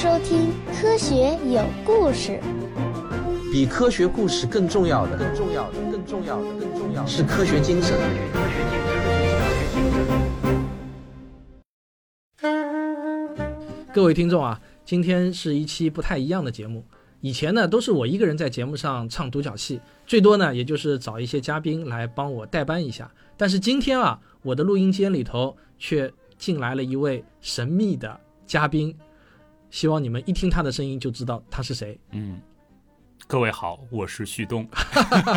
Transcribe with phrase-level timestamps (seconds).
[0.00, 0.48] 收听
[0.80, 2.40] 《科学有故事》。
[3.52, 7.98] 比科学故事更重要的，更重要的，更重要的，更重要的是科学精神。
[13.92, 16.82] 各位听众啊，今天是一期不太一样的节目。
[17.20, 23.12] 以前呢，都是我一个人在节目上唱独角戏，最多呢，也就是找一些嘉宾来帮我代班一下。
[23.36, 28.96] 但是今天啊，我的录音间里头却进来了一位神秘的嘉宾，
[29.70, 31.98] 希望你们一听他的声音就知道他是谁。
[32.10, 32.40] 嗯，
[33.26, 34.68] 各位好，我是旭东。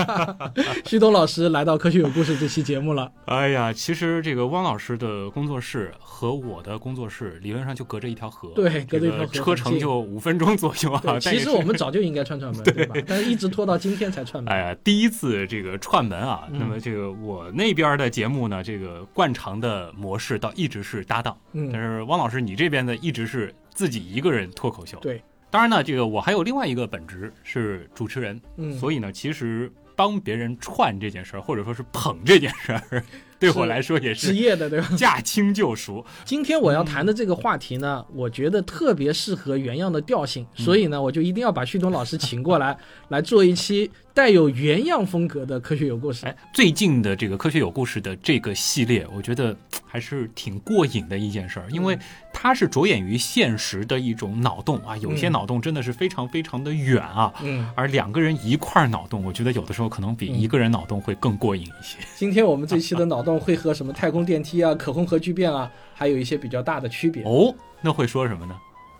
[0.86, 3.12] 旭东老师来到《科学有故事》这期节目了。
[3.26, 11.20] 哎呀，其实这个汪老师的工作室和我的工作室理论上就隔着一条河，对，隔着一条河，车程就五分钟左右啊。
[11.20, 12.96] 其实我们早就应该串串门， 对吧？
[13.06, 14.52] 但是一直拖到今天才串门。
[14.52, 25.22] 哎呀，第一次这个串门啊，那么这个我那边的节目呢，这个惯常的模式倒一直是搭档，嗯，但是汪老师你这边的一直是自己一个人脱口秀，对。
[25.50, 33.04] 当然呢，这个我还有另外一个本职是主持人，嗯，所以呢，其实帮别人串这件事儿，或者说是捧这件事儿，
[33.38, 34.88] 对我来说也是职业的，对吧？
[34.98, 36.04] 驾轻就熟。
[36.26, 42.76] 今天我要谈的这个话题呢，我觉得特别适合原样的调性，所以呢，我就一定要把旭东老师请过来，
[43.10, 46.28] 来做一期带有原样风格的科学有故事。
[46.28, 49.56] 哎，最近的这个科学有故事的这个系列，我觉得
[49.88, 51.98] 还是挺过瘾的一件事儿，因为
[52.32, 61.98] 它是着眼于现实的一种脑洞啊，有些脑洞真的是非常非常的远啊，嗯，而两个人一块儿脑洞，我觉得有的时候可能比一个人脑洞会更过瘾一些。
[62.16, 67.52] 今天我们这期的脑洞会和什么太空电梯啊、可控核聚变啊，还有一些比较大的区别哦。
[67.82, 68.56] 那会说什么呢？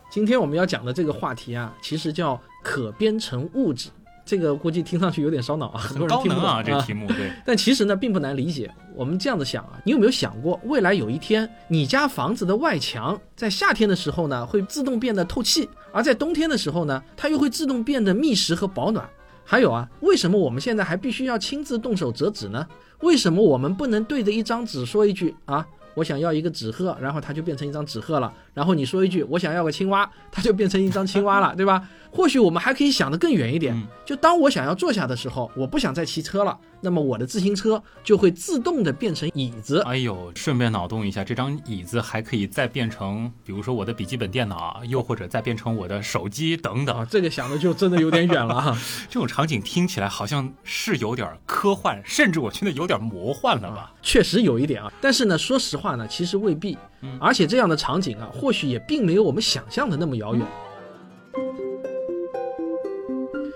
[0.10, 3.92] 今天我们要讲的这个话题啊，其实叫可编程物质。
[4.26, 6.64] 这个估计听上去有点烧脑啊，很多人听不懂啊。
[6.64, 8.74] 这个题目对， 但其实呢，并不难理解。
[8.96, 19.08] 我们这样子想啊，你有没有想过，未来有一天，你家房子的外墙在夏天的时候呢，会自动变得透气，而在冬天的时候呢，它又会自动变得密实和保暖？
[19.44, 22.66] 还有啊，为什么我们现在还必须要亲自动手折纸呢？
[23.02, 28.32] 为什么我们不能对着一张纸说一句啊，我想要一个纸鹤，然后它就变成一张纸鹤了？
[28.54, 31.88] 然后你说一句我想要个青蛙， 它就变成一张青蛙了， 对吧？
[32.12, 33.76] 或许我们还可以想得更远一点，
[34.06, 39.82] 就当我想要坐下的时候，我不想再骑车了，那么我的自行车就会自动的变成椅子。
[39.82, 46.96] 哎呦，顺便脑洞一下，这张椅子还可以再变成，比如说我的笔记本电脑，又或者再变成我的手机等等。
[47.00, 48.78] 啊，这个想的就真的有点远了哈。
[49.10, 53.92] 这种场景听起来好像是有点科幻，甚至我觉得有点魔幻了吧？
[54.04, 56.78] 确实有一点啊，但是呢，说实话呢，其实未必。
[57.20, 60.46] 而且这样的场景啊，或许也并没有我们想象的那么遥远。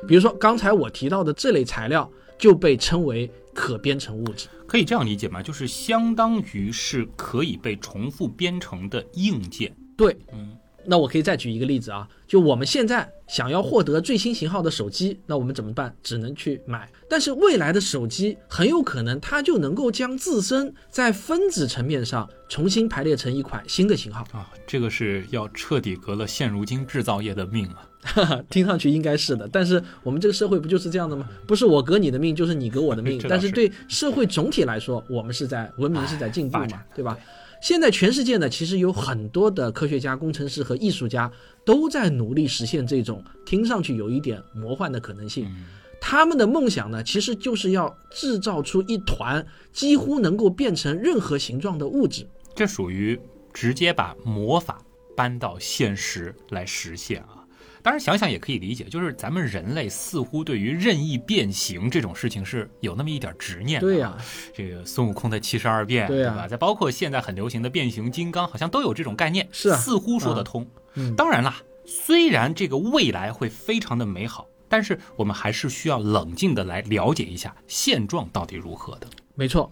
[0.08, 4.47] 比如说刚才我提到的这类材料，就被称为可编程物质。
[4.66, 5.41] 可以这样理解吗？
[5.41, 9.75] 就是相当于是可以被重复编程的硬件。
[9.96, 10.56] 对，嗯。
[10.89, 15.93] 那我可以再举一个例子啊，就我们现在想要获得最新型号的手机，那我们怎么办？
[16.01, 16.89] 只能去买。
[17.09, 27.83] 但是未来的手机很有可能它就能够将自身在分子层面上重新排列成一款新的型号啊，这个是要彻底革了现如今制造业的命啊。
[28.49, 31.27] 听上去应该是的，但是我们这个社会不就是这样的吗？
[31.45, 33.19] 不是我革你的命，就是你革我的命。
[33.27, 37.17] 但是对社会总体来说，我们是在文明是在进步嘛，对吧？
[37.62, 41.31] 现在全世界呢，其实有很多的科学家、工程师和艺术家
[41.66, 45.47] 都在努力实现这种听上去有一点魔幻的可能性。
[46.00, 52.28] 他们的梦想呢，其实就是要制造出一团几乎能够变成任何形状的物质。
[52.56, 53.19] 这属于
[53.51, 54.79] 直接把魔法
[55.16, 57.36] 搬到现实来实现啊。
[57.87, 63.87] 当然，想想也可以理解，就是咱们人类似乎对于任意变形这种事情是有那么一点执念的。
[63.87, 64.13] 对呀，
[64.53, 66.49] 这个孙悟空的七十二变，对吧？
[66.49, 70.67] 再包括现在很流行的变形金刚，好像都有这种概念，是似乎说得通。
[71.15, 79.07] 当然啦，虽然这个未来会非常的美好，但是我们还是需要冷静的来了解一下现状到底如何的。
[79.33, 79.71] 没错。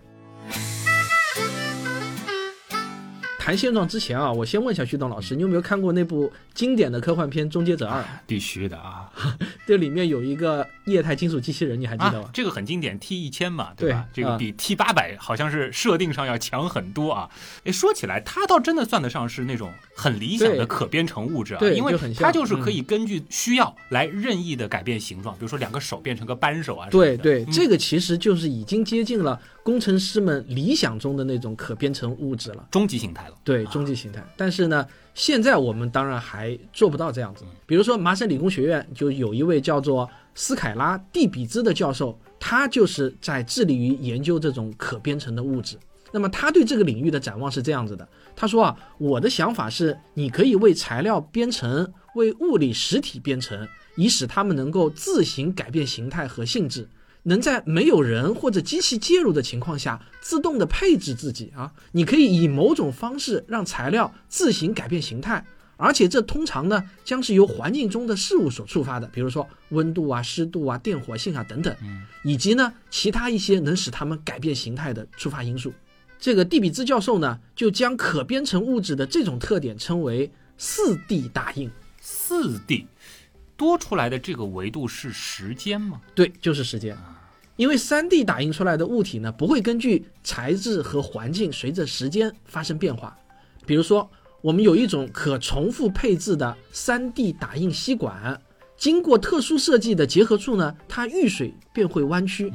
[3.45, 8.01] 谈现状之前啊，我先问一下徐东老师，你有没有看过那部经典的科幻片《终结者二》？
[8.25, 9.07] 必须的啊，
[9.65, 12.29] 这里面有一个液态金属机器人，你还记得吗？
[12.31, 14.06] 这个很经典，T 一千嘛，对吧？
[14.13, 17.29] 这个比 T 八百好像是设定上要强很多啊。
[17.63, 26.88] 哎，说起来，它倒真的算得上是那种很理想的可编程物质啊，因为它就是可以根据需要来任意的改变形状，比如说两个手变成个扳手啊。
[26.89, 33.35] 对对，这个其实就是已经接近了工程师们理想中的那种可编程物质了，终极形态了。
[33.44, 34.23] 对，终极形态。
[34.38, 37.44] 但是呢，现在我们当然还做不到这样子。
[37.65, 45.77] 比如说，麻省理工学院就有一位叫做斯凯拉蒂比兹的教授，他就是在致力于研究这种可编程的物质。
[46.12, 56.88] 那么他对这个领域的展望是这样子的，他说啊，我的想法是，你可以为材料编程，为物理实体编程，以使它们能够自行改变形态和性质，
[57.27, 61.74] 能在没有人或者机器介入的情况下自动的配置自己啊。
[61.92, 65.45] 你可以以某种方式让材料自行改变形态，
[65.77, 71.75] 而且这通常呢将是由环境中的事物所触发的，比如说温度啊、湿度啊、电活性啊等等，
[72.24, 75.74] 以及呢其他一些能使它们改变形态的触发因素。
[76.19, 81.69] 这个蒂比兹教授呢，就将可编程物质的这种特点称为四 D 打印。
[82.00, 82.86] 四 D
[83.57, 86.00] 多出来的这个维度是时间吗？
[86.13, 86.95] 对，就是时间。
[87.56, 93.18] 因为三 D 打印出来的物体呢，不会根据材质和环境随着时间发生变化。
[93.66, 94.10] 比如说，
[94.42, 98.40] 我们有一种可重复配置的三 D 打印吸管，
[98.78, 102.52] 经过特殊设计的结合处呢，它遇水便会弯曲。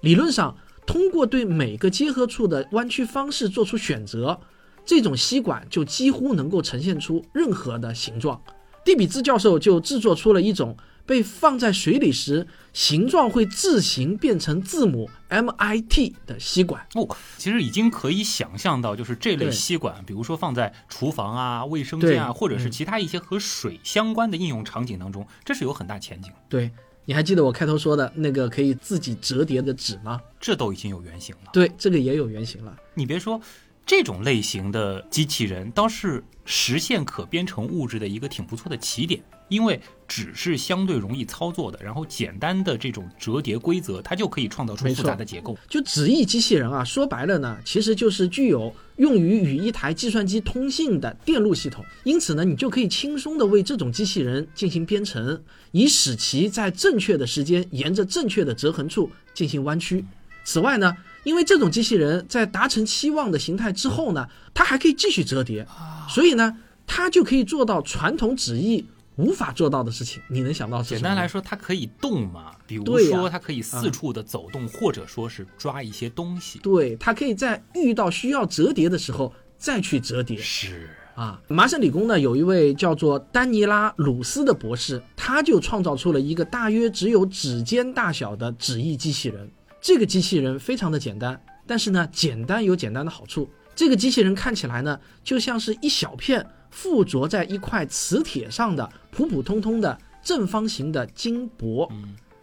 [0.00, 0.56] 理论上。
[0.86, 4.38] 通过对每个结合处的弯曲方式做出选择，
[4.84, 8.38] 这种吸管就几乎能够呈现出任何的形状。
[8.84, 16.86] 蒂比兹教授就制作出了一种被放在水里时形状会自行变成字母 MIT 的吸管。
[16.94, 26.32] 哦，其实已经可以想象到，就是这类吸管，比如说放在厨房啊、卫生间啊，或者是其他一些和水相关的应用场景当中，这是有很大前景。
[26.48, 26.70] 对。
[27.06, 30.18] 你还记得我开头说的那个可以自己折叠的纸吗？
[30.40, 31.50] 这都已经有原型了。
[31.52, 32.74] 对，这个也有原型了。
[32.94, 33.38] 你别说，
[33.84, 39.22] 这种类型的机器人倒是实现可编程物质的一个挺不错的起点。
[39.48, 45.56] 因为纸是相对容易操作的，然后简单的这种折叠规则，它就可以创造出复杂的结构。
[45.68, 51.84] 就纸翼机器人啊，说白了呢，其实就是具有用于与一台计算机通信的电路系统。
[52.04, 55.42] 因此呢，你就可以轻松的为这种机器人进行编程，
[55.72, 60.04] 以使其在正确的时间沿着正确的折痕处进行弯曲。
[60.44, 65.66] 此外呢，因为这种机器人在达成期望的形态之后呢，它还可以继续折叠，
[66.08, 66.56] 所以呢，
[66.86, 68.84] 它就可以做到传统纸艺。
[69.16, 70.82] 无法做到的事情，你能想到？
[70.82, 72.52] 简单来说，它可以动嘛？
[72.66, 76.58] 比如说，它可以四处的走动，或者说是抓一些东西。
[76.58, 80.36] 对，它可以在遇到需要折叠的时候再去折叠。
[80.38, 89.48] 是啊，麻省理工呢有一位叫做丹尼拉鲁斯的博士，他就创造出了一个大约只有指尖大小的纸翼机器人。
[89.80, 93.48] 这个机器人非常的简单，但是呢，简单有简单的好处。
[93.76, 96.44] 这个机器人看起来呢，就像是一小片。
[96.74, 101.88] 附着在一块磁铁上的普普通通的正方形的金箔，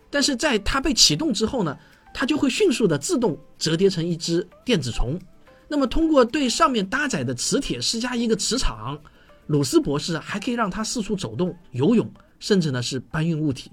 [0.10, 1.78] 但是在它被启动之后呢，
[2.14, 5.20] 它就会迅速的自动折叠成一只电子虫。
[5.68, 8.98] 那么通过对上面搭载的磁铁施加一个磁场，
[9.48, 13.70] 鲁斯博士还可以让它四处走动、游泳，甚至呢是搬运物体。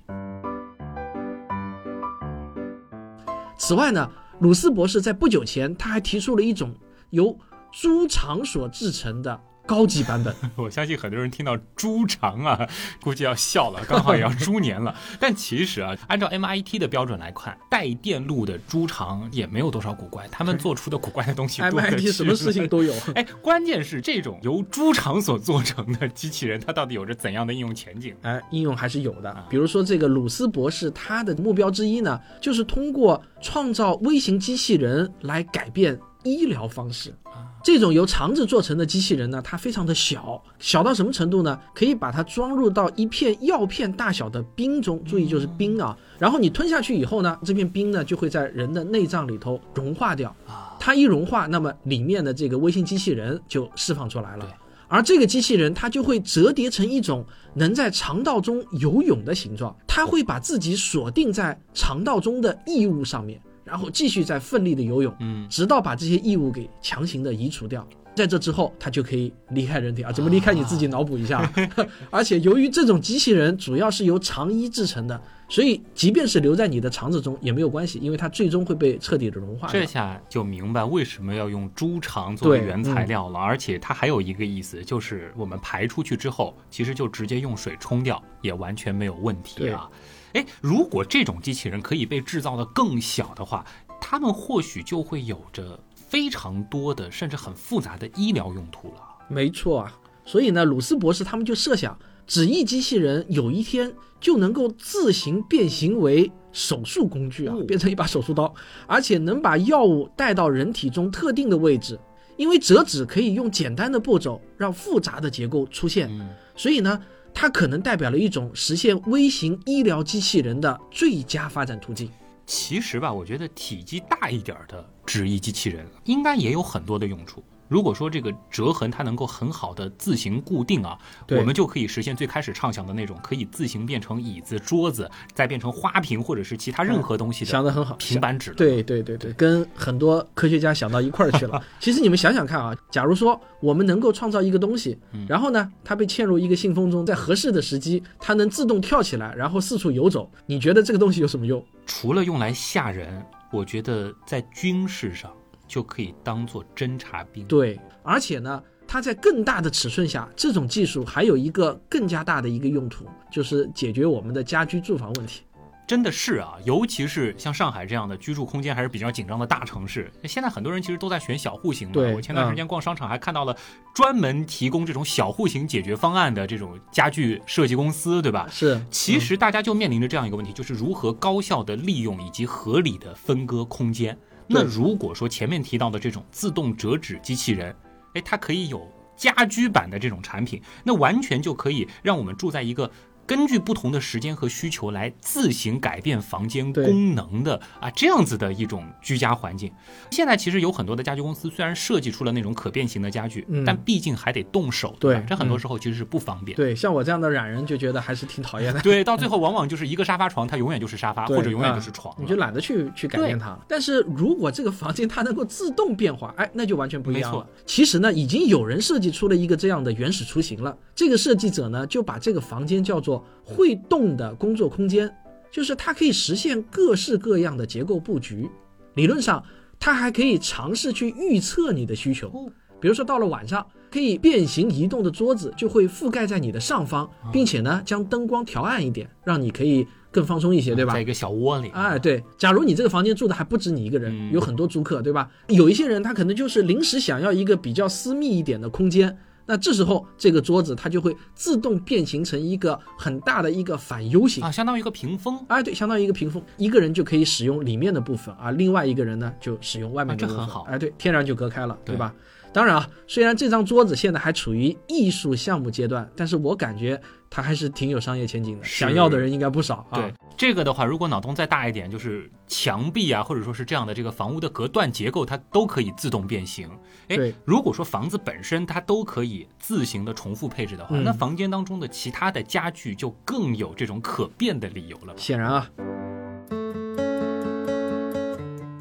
[3.56, 4.10] 此外呢，
[4.40, 6.74] 鲁斯博士在不久前他还提出了一种
[7.10, 7.38] 由
[7.70, 9.40] 猪肠所制成的。
[9.68, 12.66] 高级版本， 我相信很多人听到猪肠啊，
[13.04, 14.94] 估计要笑了，刚好也要猪年了。
[15.20, 22.94] 但其实啊，按照 MIT 的标准来看，带电路的猪肠也没有多少古怪，他们做出的古怪的东西，MIT 什么事情都有。
[23.14, 28.14] 哎，关键是这种由猪肠所做成的机器人，它到底有着怎样的应用前景？
[28.22, 29.44] 哎，应用还是有的。
[29.50, 35.98] 比如说这个鲁斯博士，他的目标之一呢，就是通过创造微型机器人来改变
[36.32, 37.14] 医疗方式。
[37.62, 41.58] 这种由肠子做成的机器人呢，它非常的小，小到什么程度呢？
[41.74, 45.96] 可以把它装入到一片药片大小的冰中，注意就是冰啊。
[46.18, 50.34] 然后你吞下去以后呢，这片冰呢就会在人的内脏里头融化掉。
[50.78, 54.46] 它一融化，那么里面的这个微型机器人就释放出来了。
[54.86, 63.38] 而这个机器人它就会折叠成一种能在肠道中游泳的形状，它会把自己锁定在肠道中的异物上面。
[63.68, 67.86] 然后继续在奋力的游泳，嗯，直到把这些异物给强行的移除掉。
[68.16, 70.10] 在这之后，他就可以离开人体啊？
[70.10, 70.52] 怎么离开？
[70.52, 71.48] 你自己脑补一下。
[72.10, 79.68] 而且由于这种机器人主要是由肠衣制成的，所以即便是留在你的肠子中也没有关系，因为它最终会被彻底的融化。
[79.68, 83.38] 这下就明白为什么要用猪肠作为原材料了。
[83.38, 89.88] 而且它还有一个意思，就是我们排出去之后，其实就直接用水冲掉，也完全没有问题啊。
[90.34, 93.64] 哎，如果这种机器人可以被制造的更小的话，
[94.00, 99.02] 他们或许就会有着非常多的，甚至很复杂的医疗用途了。
[99.28, 108.54] 没错啊，所以呢，鲁斯博士他们就设想，纸艺机器人有一天就能够自行变形为手术工具啊，变成一把手术刀，
[108.86, 111.98] 而且能把药物带到人体中特定的位置。
[112.36, 116.08] 因为折纸可以用简单的步骤让复杂的结构出现，
[116.54, 117.00] 所以呢。
[117.32, 122.10] 它可能代表了一种实现微型医疗机器人的最佳发展途径。
[122.46, 127.44] 其实吧，我觉得体积大一点的纸艺机器人应该也有很多的用处。
[127.68, 130.98] 如果说这个折痕它能够很好的自行固定啊，
[131.28, 137.50] 我们就可以实现最开始畅想的那种可以自行变成椅子、桌子，再变成花瓶或者是其他任何东西的。
[137.50, 138.52] 想的很好，平板纸。
[138.52, 141.62] 对对对对，跟很多科学家想到一块儿去了。
[141.78, 144.98] 其实你们想想看啊，假如说我们能够创造一个东西，
[145.28, 150.30] 然后呢，它被嵌入一个信封中，在合适的时机，它能自动跳起来，然后四处游走。
[150.46, 151.62] 你觉得这个东西有什么用？
[151.86, 155.30] 除了用来吓人，我觉得在军事上。
[155.68, 157.44] 就可以当做侦察兵。
[157.44, 165.42] 对，而且呢，它在更大的尺寸下，这种技术还有一个更加大的一个用途，就是解决我们的家居住房问题。
[165.86, 171.94] 真的是啊，尤其是像上海这样的居住空间还是比较紧张的大城市，现在很多人其实都在选小户型嘛。
[172.14, 173.56] 我前段时间逛商场还看到了
[173.94, 178.46] 专门提供这种小户型解决方案的这种家具设计公司，对吧？
[178.50, 178.78] 是。
[178.90, 184.14] 其实大家就面临着这样一个问题，就是如何高效的利用以及合理的分割空间。
[184.48, 187.74] 那如果说前面提到的这种自动折纸机器人，
[188.14, 192.90] 哎，它可以有家居版的这种产品，那完全就可以让我们住在一个。
[193.28, 199.70] 根据不同的时间和需求来自行改变房间功能的啊，这样子的一种居家环境。
[200.10, 206.56] 现在其实有很多的家居公司，虽然设计出了那种可变形的家具，但毕竟还得动手，对，这很多时候其实是不方便。
[206.56, 208.80] 对，像我这样的懒人就觉得还是挺讨厌的。
[208.80, 213.62] 对，到最后往往就是一个沙发床，它永远就是沙发，或者永远就是床，你就懒得去去改变它了。
[213.68, 217.46] 但是如果这个房间它能够自动变化，哎，那就完全不一样了。
[217.66, 220.74] 其实呢，已经有人设计出了一个这样的原始雏形了。
[220.94, 223.17] 这个设计者呢，就把这个房间叫做。
[223.44, 225.10] 会动的工作空间，
[225.50, 228.48] 就是它可以实现各式各样的结构布局。
[228.94, 229.42] 理论上，
[229.78, 232.50] 它还可以尝试去预测你的需求。
[232.80, 240.92] 比如说，到了晚上，可以变形移动的桌子就会覆盖在你的上方，并且呢，将灯光调暗一点，让你可以更放松一些，对吧？
[240.92, 241.70] 在一个小窝里。
[241.70, 242.22] 哎，对。
[242.36, 245.28] 假如你这个房间住的还不止你一个人，有很多租客，对吧？
[245.48, 249.18] 有一些人他可能就是临时想要一个比较私密一点的空间。
[249.50, 255.42] 那这时候，这个桌子它就会自动变形成一个很大的一个反 U 型啊，相当于一个屏风。
[255.48, 260.36] 哎，对，相当于一个屏风，一个人就可以使用里面的部分，啊另外一个人呢就使用外面的部分。
[260.36, 260.66] 这很好。
[260.68, 262.14] 哎，对，天然就隔开了，对吧？
[262.52, 267.00] 当然啊，虽然这张桌子现在还处于艺术项目阶段，但是我感觉
[267.30, 270.00] 它还是挺有商业前景的，想要的人应该不少啊。
[270.00, 276.68] 对这个的话，如果脑洞再大一点，就是墙壁啊，或者说是这样的这个房屋的隔断结构，它都可以自动变形。
[277.08, 285.14] 哎，如果说房子本身它都可以自行的重复配置的话，那房间当中的其他的家具就更有这种可变的理由了。
[285.16, 285.70] 显然啊。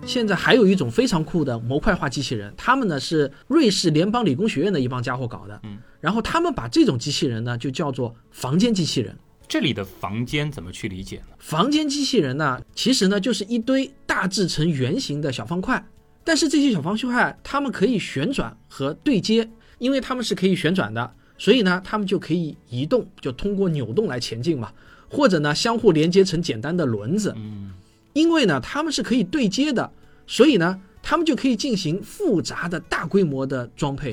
[0.06, 9.14] 现在还有一种非常酷的模块化机器人，他们呢是瑞士联邦理工学院的一帮家伙搞的，嗯，然后他们把这种机器人呢就叫做房间机器人。
[9.50, 11.36] 这里的房间怎么去理解呢？
[11.40, 15.86] 房间机器人呢，其实呢就是一堆大致成圆形的小方块，
[16.28, 24.70] 但是这些小方块它们可以旋转和对接，因为它们是可以旋转的，所以呢它们就可以移动，就通过扭动来前进嘛，
[25.10, 27.72] 或者呢相互连接成简单的轮子，嗯。
[28.12, 29.90] 因为呢，它们是可以对接的，
[30.26, 34.12] 所以呢，他们就可以进行复杂的大规模的装配。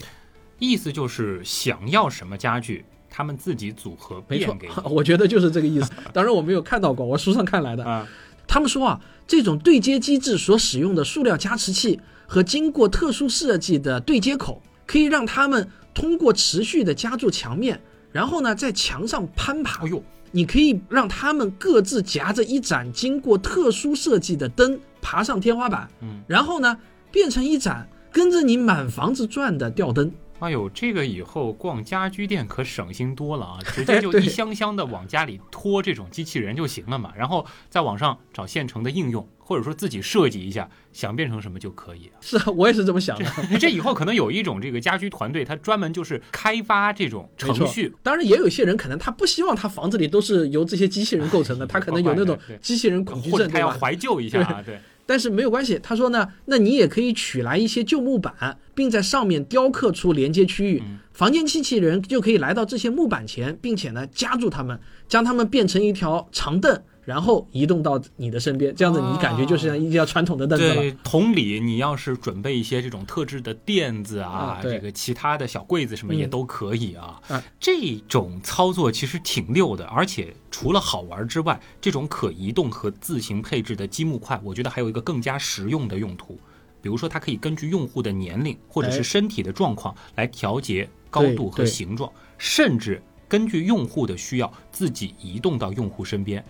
[0.59, 4.69] 意思就是想要什么家具，他们自己组合变给。
[4.85, 5.91] 我觉得就是这个意思。
[6.13, 7.83] 当然我没有看到过，我书上看来的。
[7.83, 8.07] 啊，
[8.55, 17.81] 他们说啊，这种对接机制所使用的塑料加持器和经过特殊设计的对接口，可以让它们通过持续的夹住墙面，
[18.13, 19.85] 然后呢，在墙上攀爬。
[19.85, 20.01] 哎呦！
[20.31, 26.79] 你可以让他们各自夹着一盏经过特殊设计的灯爬上天花板，嗯，然后呢，
[27.11, 30.13] 变成一盏跟着你满房子转的吊灯。
[30.41, 33.59] 哎呦，这个以后逛家居店可省心多了啊！
[33.73, 39.27] 直接就一箱箱的往家里拖这种机器人就行了嘛，然后在网上找现成的应用。
[39.47, 42.11] 或者说自己设计一下，想变成什么就可以。
[42.19, 43.31] 是啊，我也是这么想的。
[43.61, 47.95] 这以后可能有一种这个家居团队，他专门就是开发这种程序。
[48.03, 54.63] 当然，也有些人可能他不希望他房子里都是由这些机器人构成的，他可能有那种机器人恐惧症，他要怀旧一下啊。
[54.65, 54.79] 对。
[55.07, 60.83] 但是没有关系，他说呢，那你也可以取来一些旧木板，并在上面雕刻出连接区域，
[61.13, 66.83] 房间机器人就可以来到这些木板前，并且呢夹住它们，将它们变成一条长凳。
[67.05, 70.75] 然后移动到你的身边，这样子你感觉就是像一条传统的凳子了。
[70.75, 77.21] 对，同理，你要是准备一些这种特制的垫子啊，这个其他的小柜子什么也都可以啊。
[77.61, 86.39] 这种操作其实挺溜的，而且除了好玩之外，这种可移动和自行配置的积木块，我觉得还有一个更加实用的用途，
[86.81, 96.43] 比如说它可以根据用户的年龄或者是身体的状况来调节高度和形状，甚至根据用户的需要自己移动到用户身边。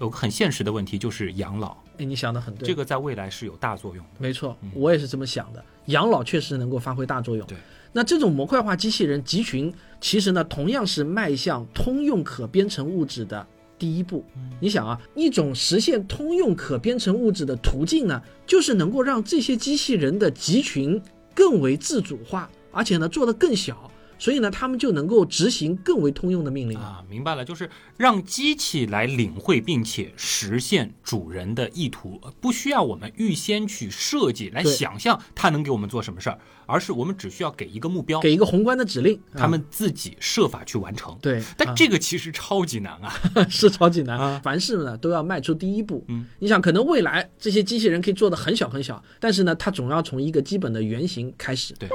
[0.00, 1.76] 有个很现实的问题，就是养老。
[1.98, 4.10] 哎，你想的很对，这个在未来是有大作用的。
[4.18, 5.62] 没错，我也是这么想的。
[5.86, 7.46] 养老确实能够发挥大作用。
[7.46, 7.58] 对，
[7.92, 13.46] 那这种模块化机器人集群，其实呢，同样是迈向通用可编程物质的
[13.78, 14.24] 第一步。
[14.58, 21.00] 你想啊，一种实现通用可编程物质的途径呢，就是能够让这些机器人的集群
[21.34, 23.89] 更为自主化，而且呢，做得更小。
[24.20, 27.02] 所以呢，他们就能够执行更为通用的命令啊！
[27.08, 41.16] 明白了，就是让机器来领会并且实现主人的意图，不需要我们预先去设计来想象它能给我们做什么事儿，而是我们只需要给一个目标，给一个宏观的指令，他们自己设法去完成。
[41.22, 43.10] 对，但这个其实超级难啊，
[43.48, 44.38] 是超级难。
[44.42, 46.04] 凡事呢都要迈出第一步。
[46.08, 51.74] 嗯，你想，可能未来这些机器人可以做的很小很小，但是呢，它总要从一个基本的原型开始。
[51.78, 51.88] 对。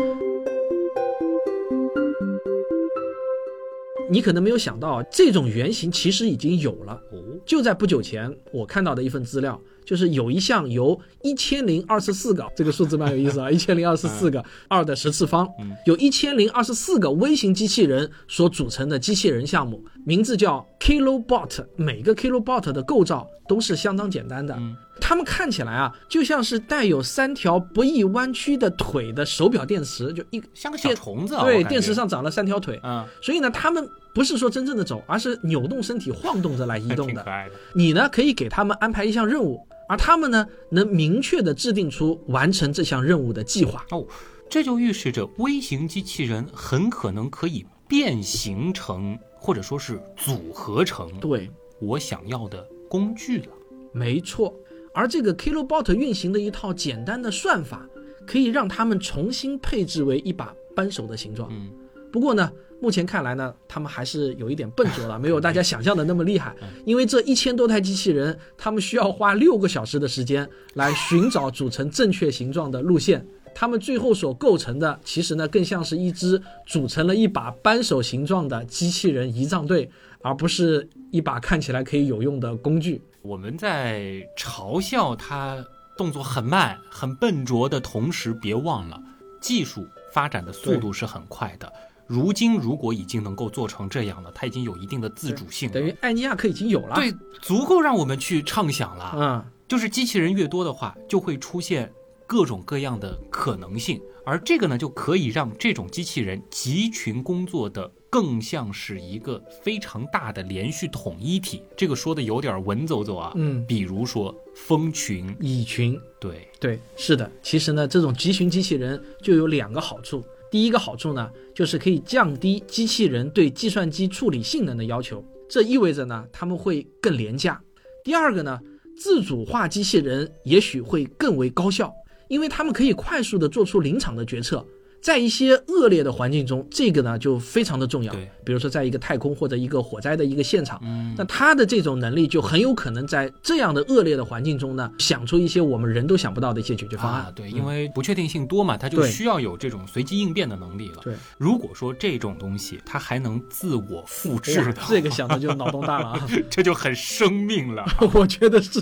[4.09, 6.93] 你可能没有想到，这种原型其实已经有了。
[7.11, 15.47] 哦，就在不久前，我看到的一份资料，就是有一项由一千零二十四个，这个数字蛮有意思啊， 一千零二十四个二的十次方，
[15.85, 21.65] 有一千零二十四个微型机器人所组成的机器人项目，名字叫 Kilobot。
[21.75, 24.57] 每个 Kilobot 的构造都是相当简单的。
[24.99, 31.35] 它们看起来啊，就像是带有三条不易弯曲的腿的手表电池，就一像个小虫子。
[31.41, 32.79] 对，电池上长了三条腿。
[32.83, 37.21] 嗯，所以呢，它们不是说真正的走，而是扭动身体晃动着来移动的。
[37.23, 37.55] 可爱的。
[37.73, 39.59] 你呢，可以给他们安排一项任务，
[39.89, 43.85] 而他们呢，能明确的制定出完成这项任务的计划。
[43.91, 44.05] 哦，
[44.49, 53.47] 这就预示着微型机器人很可能可以变形成，或者说是组合成对我想要的工具了。
[53.91, 54.53] 没错。
[54.95, 57.85] 而这个 Kilobot 运行的一套简单的算法，
[58.25, 61.49] 可以让他们重新配置为一把扳手的形状。
[61.51, 61.69] 嗯，
[62.11, 62.49] 不过呢，
[62.81, 66.55] 目前看来呢，他们还是有一点笨拙了，没有大家想象的那么厉害。
[66.85, 73.25] 因为这一千多台机器人，他们需要花六个小时的时间来寻找组成正确形状的路线。
[73.53, 79.89] 他们最后所构成的，其实呢，更像是一支组成了一把扳手形状的机器人仪仗队，
[80.21, 83.01] 而不是一把看起来可以有用的工具。
[83.25, 85.65] 我们在嘲笑它
[85.97, 89.01] 动作很慢、很笨拙的同时，别忘了
[89.41, 91.71] 技术发展的速度是很快的。
[92.05, 97.11] 如今如果已经能够做成这样了，它已经有一定的自主性，等于艾尼亚克已经有了，对，
[97.41, 99.13] 足够让我们去畅想了。
[99.17, 101.91] 嗯，就是机器人越多的话，就会出现
[102.27, 107.91] 各种各样的可能性，而这个呢，就可以让这种机器人集群工作的。
[108.15, 113.33] 更像是一个非常大的连续统一体，这个说的有点文绉绉啊。
[113.35, 117.29] 嗯，比如说蜂群、蚁群，对对，是的。
[117.43, 120.23] 其实呢，这种集群机器人就有两个好处。
[120.49, 127.61] 第一个好处呢，就是可以降低机器人对计算机处理性能的要求，这意味着呢，他们会更廉价。
[128.01, 128.57] 第二个呢，
[128.97, 131.93] 自主化机器人也许会更为高效，
[132.29, 134.65] 因为他们可以快速的做出临场的决策。
[135.05, 138.11] 在一些恶劣的环境中，这个呢就非常的重要。
[138.11, 147.31] 对，比如说在一个太空或者一个火灾的一个现场，嗯，那他的这种能力就很有可能在这样的恶劣的环境中呢，想出一些我们人都想不到的一些解决方案。
[147.35, 151.01] 对，因为不确定性多嘛，他就需要有这种随机应变的能力了。
[151.03, 157.85] 对，如果说这种东西它还能自我复制的，这个想的就脑洞大了啊， 这就很生命了。
[158.15, 158.81] 我觉得是，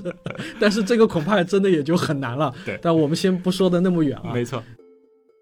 [0.58, 2.56] 但是这个恐怕真的也就很难了。
[2.64, 4.32] 对，但我们先不说的那么远啊。
[4.34, 4.64] 没错。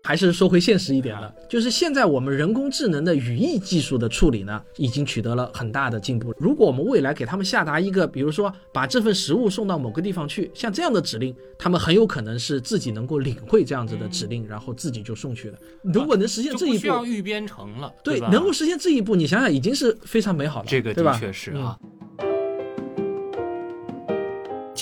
[0.04, 6.34] 还是说回现实一点的，就是现在我们人工智能的语义技术的处理呢，已经取得了很大的进步。
[6.38, 15.58] 如果我们未来给他们下达一个，比如说把这份食物送到某个地方去，像这样的指令，他们很有可能是自己能够领会这样子的指令，然后自己就送去了。
[15.84, 21.78] 如果能实现这一步，需要预编程了，对，能够实现这一步，你想想已经是非常美好了，这个的确是啊。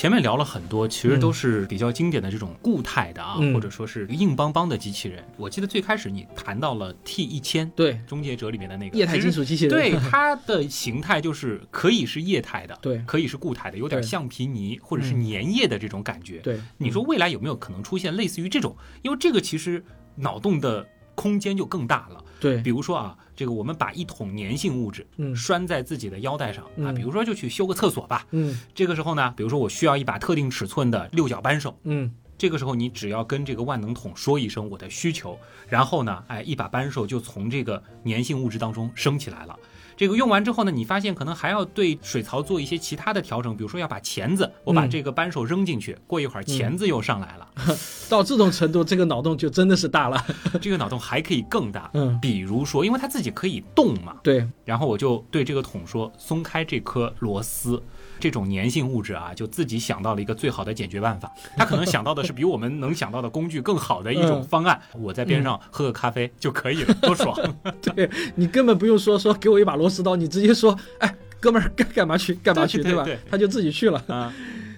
[0.00, 5.22] 前面聊了很多，其实都是比较经典的这种固态的啊，或者说是硬邦邦的机器人。
[5.36, 16.38] 我记得最开始你谈到了 T 一千，对，终结者里面的那个液态金属机器人，对 它的形态就是可以是液态的，对，可以是固态的，有点橡皮泥或者是粘液的这种感觉。
[16.38, 18.74] 对，你说未来有没有可能出现类似于这种？
[19.02, 19.84] 因为这个其实
[20.14, 22.24] 脑洞的空间就更大了。
[22.38, 23.16] 对，比如说啊。
[23.36, 35.38] 这个我们把一桶粘性物质，嗯，拴在自己的腰带上啊，比如说就去修个厕所吧，嗯，这个时候呢，比如说我需要一把特定尺寸的六角扳手，嗯，这个时候你只要跟这个万能桶说一声我的需求，
[35.70, 39.58] 然后呢，哎，一把扳手就从这个粘性物质当中升起来了。
[40.00, 47.46] 这个用完之后呢，你发现可能还要对水槽做一些其他的调整，比如说要把钳子，我把这个扳手扔进去，过一会儿钳子又上来了，
[48.08, 50.24] 到这种程度，这个脑洞就真的是大了。
[50.58, 57.82] 这个脑洞还可以更大，嗯，比如说，因为它自己可以动嘛，对，然后我就对这个桶说，松开这颗螺丝。
[58.20, 61.32] 这种粘性物质啊，就自己想到了一个最好的解决办法。
[61.56, 64.80] 他可能想到的是比我们能想到的工具更好的一种方案。
[64.92, 67.36] 我在边上喝个咖啡就可以了，多爽！
[67.82, 72.34] 对你根本不用说说给我一把螺丝刀，你直接说，哎，哥们儿干干嘛去？
[72.34, 72.82] 干嘛去？
[72.82, 73.06] 对吧？
[73.30, 74.02] 他就自己去了。
[74.06, 74.32] 啊，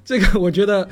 [0.04, 0.88] 这个我觉得，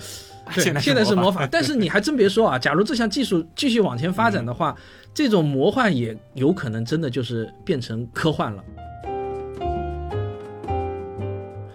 [0.56, 1.46] 现在现在是魔法。
[1.46, 4.76] 但是你还真别说啊，假如这项技术继续往前发展的话，
[5.14, 8.62] 这种魔幻也有可能真的就是变成科幻了。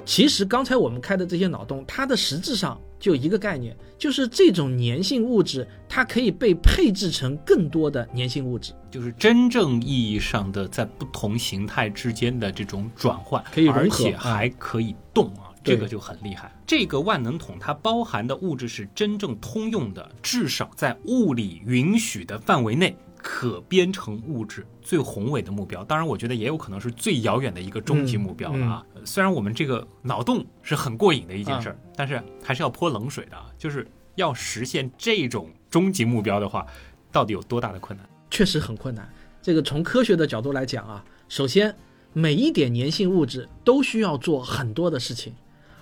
[0.05, 16.53] 其实刚才我们开的这些脑洞，它的实质上就一个概念，就是这种粘性物质，它可以被配置成更多的粘性物质，就是真正意义上的在不同形态之间的这种转换，可以而且还可以动啊，这个就很厉害。
[16.67, 22.95] 这个万能桶它包含的物质是真正通用的，至少在物理允许的范围内。
[23.27, 28.85] 可编程物质最宏伟的目标，当然，我觉得也有可能是最遥远的一个终极目标了啊！
[29.03, 36.67] 虽然我们这个脑洞是很过瘾的一件事儿，但是还是要泼冷水的啊，就是要实现这种终极目标的话，
[37.11, 38.07] 到底有多大的困难？
[38.29, 39.11] 确实很困难。
[39.41, 41.75] 这个从科学的角度来讲啊，首先
[42.13, 45.33] 每一点粘性物质都需要做很多的事情。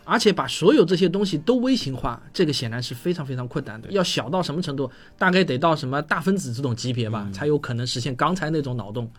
[0.05, 3.89] 而且把所有这些东西都微型化，这个显然是非常非常困难的。
[3.91, 4.89] 要小到什么程度？
[5.17, 9.09] 大概得到什么大分子这种级别吧，才有可能实现刚才那种脑洞。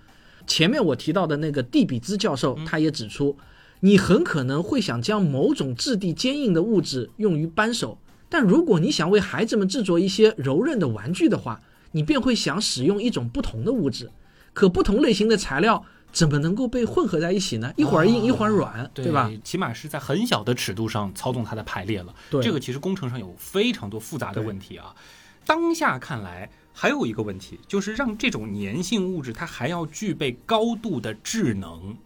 [0.47, 3.37] 前面我提到的那个蒂比兹教授，他也指出，
[3.81, 11.61] 你很可能会想将某种质地坚硬的物质用于扳手，但如果你想为孩子们制作一些柔韧的玩具的话，
[11.92, 14.11] 你便会想使用一种不同的物质。
[14.53, 15.85] 可不同类型的材料。
[16.14, 17.74] 怎么能够被混合在一起呢？
[17.77, 19.29] 一会儿硬一会儿软，对吧？
[19.42, 22.14] 起码是在很小的尺度上操纵它的排列了。
[22.40, 24.94] 这个其实工程上有非常多复杂的问题啊。
[25.44, 31.96] 当下看来还有一个问题，就是让这种粘性物质它还要具备高度的智能，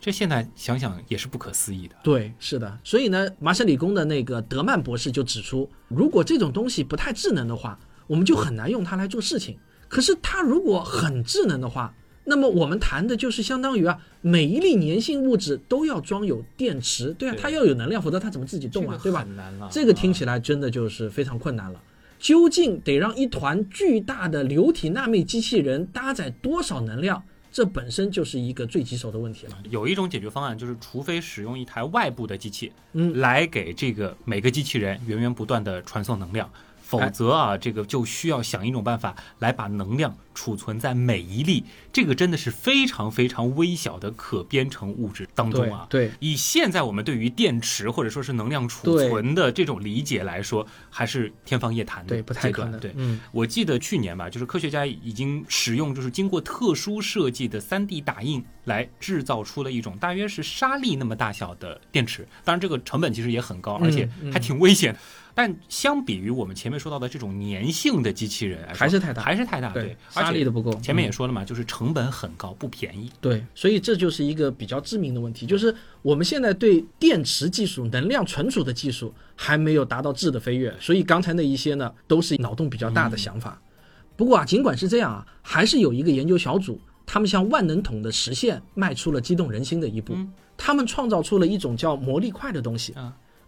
[0.00, 1.96] 这现在想想也是不可思议的。
[2.04, 2.78] 对，是的。
[2.84, 9.58] 所以呢，麻省理工的那个德曼博士就指出，如果这种东西不太智能的话，我们就很难用它来做事情。
[9.88, 11.92] 可是它如果很智能的话，
[12.30, 19.26] 那么我们谈的就是相当于啊，每一粒粘性物质都要装有电池，对啊，它要有能量，否则它怎么自己动啊，对吧？
[19.68, 21.82] 这个听起来真的就是非常困难了。
[22.20, 27.22] 究竟得让一团巨大的流体纳米机器人搭载多少能量？
[27.52, 29.58] 这本身就是一个最棘手的问题了。
[29.70, 36.48] 有一种解决方案，就是除非使用一台外部的机器，嗯，来给这个每个机器人源源不断的传送能量。
[36.90, 45.86] 否则啊，这个就需要想一种办法来把能量储存在每一粒这个真的是非常非常微小的可编程物质当中啊。
[45.88, 52.08] 对，以现在我们对于电池或者说是能量储存的这种理解来说，还是天方夜谭的。
[52.08, 52.80] 对，不太可能。
[52.80, 62.26] 对，嗯，我记得去年吧，就是科学家已经使用就是经过特殊设计的 3D 打印来制造出了一种大约是沙粒那么大小的电池。
[62.42, 64.96] 当然，这个成本其实也很高，而且还挺危险。
[65.34, 70.72] 但相比于我们前面说到的这种粘性的机器人，还是太大，还是太大，对，压力的不够。
[70.80, 73.10] 前面也说了嘛，就是成本很高，不便宜。
[73.20, 80.74] 对，所以这就是一个比较致命的问题，就是我们现在对电池技术、能量存储的技术还没有达到质的飞跃。
[80.80, 83.60] 所以刚才那一些呢，都是脑洞比较大的想法。
[84.16, 90.16] 不过啊，尽管是这样啊，还是有一个研究小组，他们向万能桶的实现迈出了激动人心的一步。
[90.56, 92.94] 他们创造出了一种叫魔力块的东西。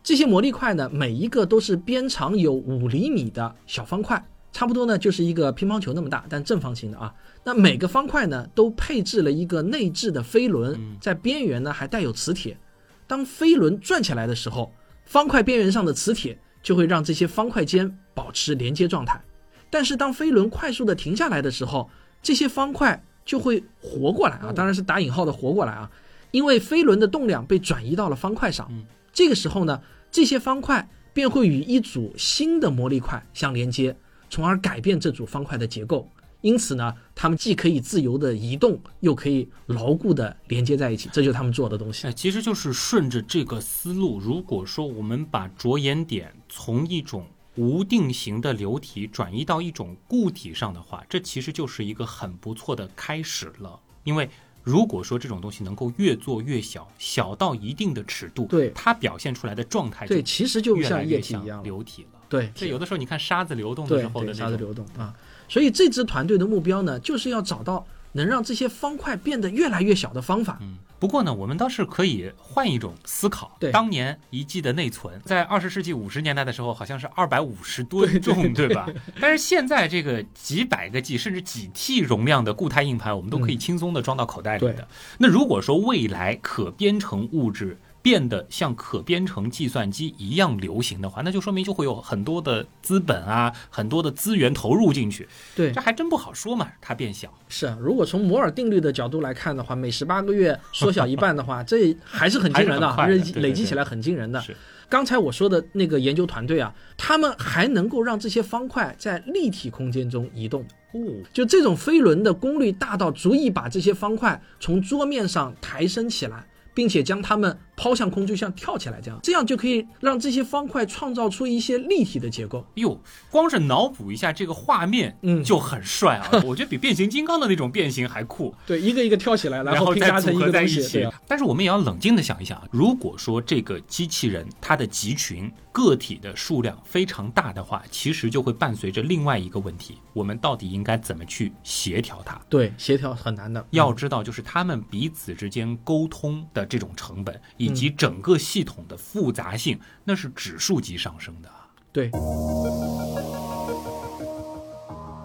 [0.02, 7.14] 这些魔力块呢，每一个都是边长有五厘米的小方块，差不多呢就是一个乒乓球那么大，但正方形的啊。
[7.44, 12.58] 那每个方块呢都配置了一个内置的飞轮，在边缘呢还带有磁铁。
[13.06, 14.72] 当飞轮转起来的时候，
[15.04, 19.22] 方块边缘上的磁铁就会让这些方块间保持连接状态。
[19.70, 21.88] 但是当飞轮快速的停下来的时候，
[22.20, 25.90] 这些方块就会活过来啊，当然是打引号的活过来啊，
[26.32, 28.68] 因为飞轮的动量被转移到了方块上。
[29.12, 33.94] 这个时候呢，这些方块便会与一组新的魔力块相连接，
[34.30, 36.08] 从而改变这组方块的结构。
[36.40, 41.08] 因此呢，它们既可以自由的移动，又可以牢固的连接在一起。
[41.12, 42.06] 这就是他们做的东西。
[42.06, 54.28] 哎，其实就是顺着这个思路，如果说我们把着眼点从一种无定型的流体转移到一种固体上的话，这其实就是一个很不错的开始了，因为。
[54.62, 62.20] 如果说这种东西能够越做越小，小到一定的尺度，对它表现出来的状态，对，其实就像液体一样流体了。
[62.28, 65.14] 对，这有的时候你看沙子流动的时候的沙子流动啊。
[65.48, 70.58] 所以这支团队的目标呢，就是要找到能让这些方块变得越来越小的方法。
[71.02, 73.56] 不过呢，我们倒是可以换一种思考。
[73.58, 78.88] 对，当年一 G 的内存在二十世纪五十年代的时候，好像是二百五十吨重，对吧？
[79.20, 84.86] 但是现在这个几百个 G 甚至几 T 容量的固态硬盘，我们都可以轻松的装到口袋里的。
[85.18, 95.28] 那如果说未来可编程物质，变得像可编程计算机一样流行的话，那就说明就会有很多的资本啊，很多的资源投入进去。
[95.54, 97.32] 对，这还真不好说嘛，它变小。
[97.48, 104.40] 是啊，如果从摩尔定律的角度来看的话，每十八个月缩小一半的话， 这还是很惊人的，累累积起来很惊人的。
[104.40, 104.56] 是，
[104.88, 110.62] 刚才我说的那个研究团队啊，他们还能够让这些方块在立体空间中移动。
[110.92, 111.00] 哦，
[111.32, 116.44] 就这种飞轮的功率大到足以把这些方块从桌面上抬升起来。
[116.74, 122.64] 并且将它们抛向空，就像跳起来这样，这样就可以让这些方块创造出一些立体的结构。
[122.74, 126.30] 哟，光是脑补一下这个画面，嗯，就很帅啊！
[126.46, 128.54] 我觉得比变形金刚的那种变形还酷。
[128.66, 131.08] 对，一个一个跳起来，然后拼搭成一个东西。
[131.26, 142.40] 但是我们也要冷静的想一想，如果说这个机器人它的集群个体的数量非常大的话，其实就会伴随着另外一个问题：我们到底应该怎么去协调它？
[142.48, 143.66] 对，协调很难的。
[143.70, 146.88] 要知道，就是他们彼此之间沟通的这种。
[146.94, 151.48] 成本以及整个系统的复杂性，那是指数级上升的。
[151.90, 152.10] 对，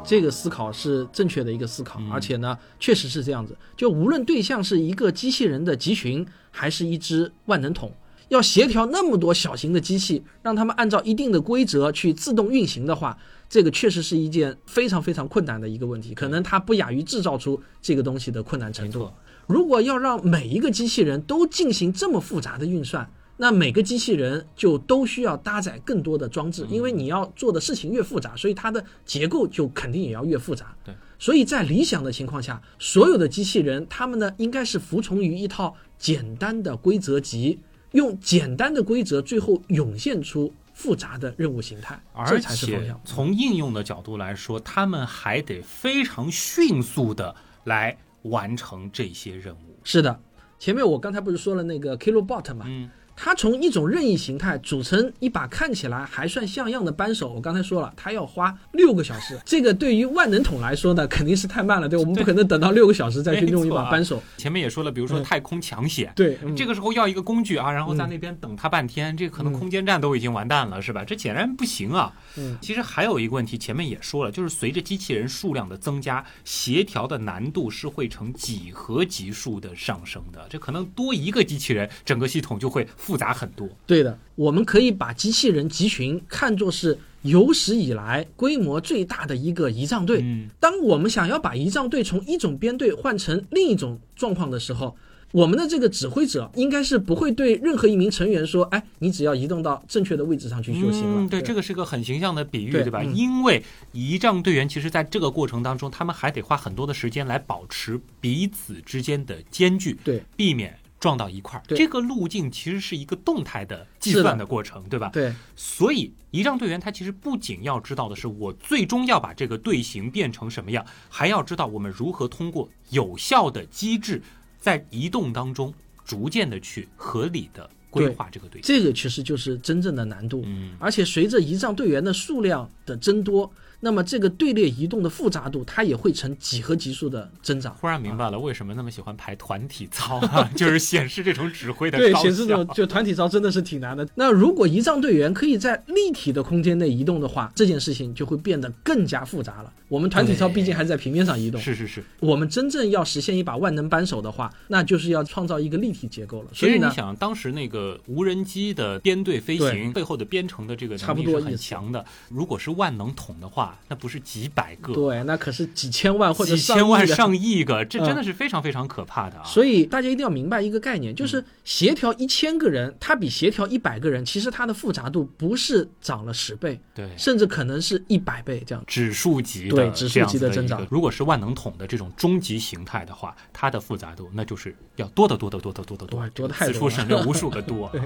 [0.06, 3.56] 这个思考是正确的一个思考，而且呢，确实是这样子。
[3.76, 7.92] 就无论对象是一个机器人的集群，还是一只万能桶，
[8.30, 13.18] 要协调那么多小型的机器，让他们按照一定的规则去自动运行的话，
[13.50, 19.10] 这个确实是一件非常非常困难的一个问题，可能它不亚于制造出这个东西的困难程度。
[19.48, 30.76] 如果要让每一个机器人都进行这么复杂的运算，那每个机器人就都需要搭载更多的装置，因为你要做的事情越复杂，所以它的结构就肯定也要越复杂。
[30.84, 37.60] 对，所以在理想的情况下，所有的机器人它们呢应该是服从于一套简单的规则集，
[37.98, 47.98] 用简单的规则最后涌现出复杂的任务形态，而且从应用的角度来说，他们还得非常迅速的来。
[48.24, 50.20] 完成这些任务是的，
[50.60, 52.66] 前面我刚才不是说了那个 Kilobot 吗？
[52.68, 52.90] 嗯。
[53.20, 59.38] 它从一种任意形态组成一把看起来还算像样的扳手，我刚才说了，它要花六个小时。
[59.44, 64.22] 这个对于万能桶来说呢，肯定是太慢了，对我们不可能等到六个小时再去用一把扳手。
[64.38, 71.04] 前面也说了，比如说太空抢险，对，这个时候要一个工具啊，然后在那边等它半天，这可能空间站都已经完蛋了，是吧？
[71.04, 72.14] 这显然不行啊。
[72.38, 80.46] 嗯，其实还有一个问题，前面也说了，就是随着机器人数量的增加，协调的难度是会呈几何级数的上升的。
[80.50, 83.70] 这可能多一个机器人，整个系统就会复杂很多。
[83.86, 90.20] 对的，我们可以把机器人集群看作是有史以来规模最大的一个仪仗队。
[90.22, 94.94] 嗯，当我们想要把仪仗队从一种编队换成另一种状况的时候，
[95.32, 103.04] 我们的这个指挥者应该是不会对任何一名成员说：“哎，你只要移动到正确的位置上去就行了。”对，这个是个很形象的比喻，对吧？
[103.04, 110.78] 因为仪仗队员其实在这个过程当中，他们还得花很多的时间来保持彼此之间的间距，对，避免。
[111.00, 115.10] 撞到一块儿，这个路径其实是一个动态的计算的过程，对吧？
[115.14, 124.22] 对，所以仪仗队员他其实不仅要知道的是我最终要把这个队形变成什么样，还要知道我们如何通过有效的机制，
[124.60, 128.60] 在移动当中逐渐的去合理的规划这个队。
[128.64, 130.42] 这个其实就是真正的难度。
[130.46, 133.52] 嗯，而且随着仪仗队员的数量的增多。
[133.80, 137.74] 那么这个队列移动的复杂度，它也会呈几何级数的增长。
[137.76, 144.08] 忽然明白了为什么那么喜欢排团体操啊， 就是显示这种指挥的对，显示这种就团体操真的是挺难的。
[144.16, 149.72] 那如果仪仗队员可以在立体的空间内移动的话，这件事情就会变得更加复杂了。
[149.88, 152.04] 我们团体操毕竟还是在平面上移动，是是是。
[152.20, 156.50] 我们真正要实现一把万能扳手的话，那就是要创造一个立体结构了。
[156.54, 162.04] 所以你想，当时那个无人机的编队飞行背后的编程的这个能力是很强的。
[162.28, 164.48] 如果是万能桶的话，那不是几。
[164.58, 169.44] 百个，对，那可是几千万或者几千万上亿个，这真的是非常非常可怕的啊！
[169.44, 180.86] 所以大家一定要明白一个概念，就是协调一千个人，它比协调一百个人，其实它的复杂度不是涨了十倍，对，甚至可能是一百倍这样，指数级的指数级的增长。
[180.90, 187.92] 如果是万能桶的这种终极形态的话，它的复杂度那就是要多得多得多得多得多，多太多，此处省略无数个多。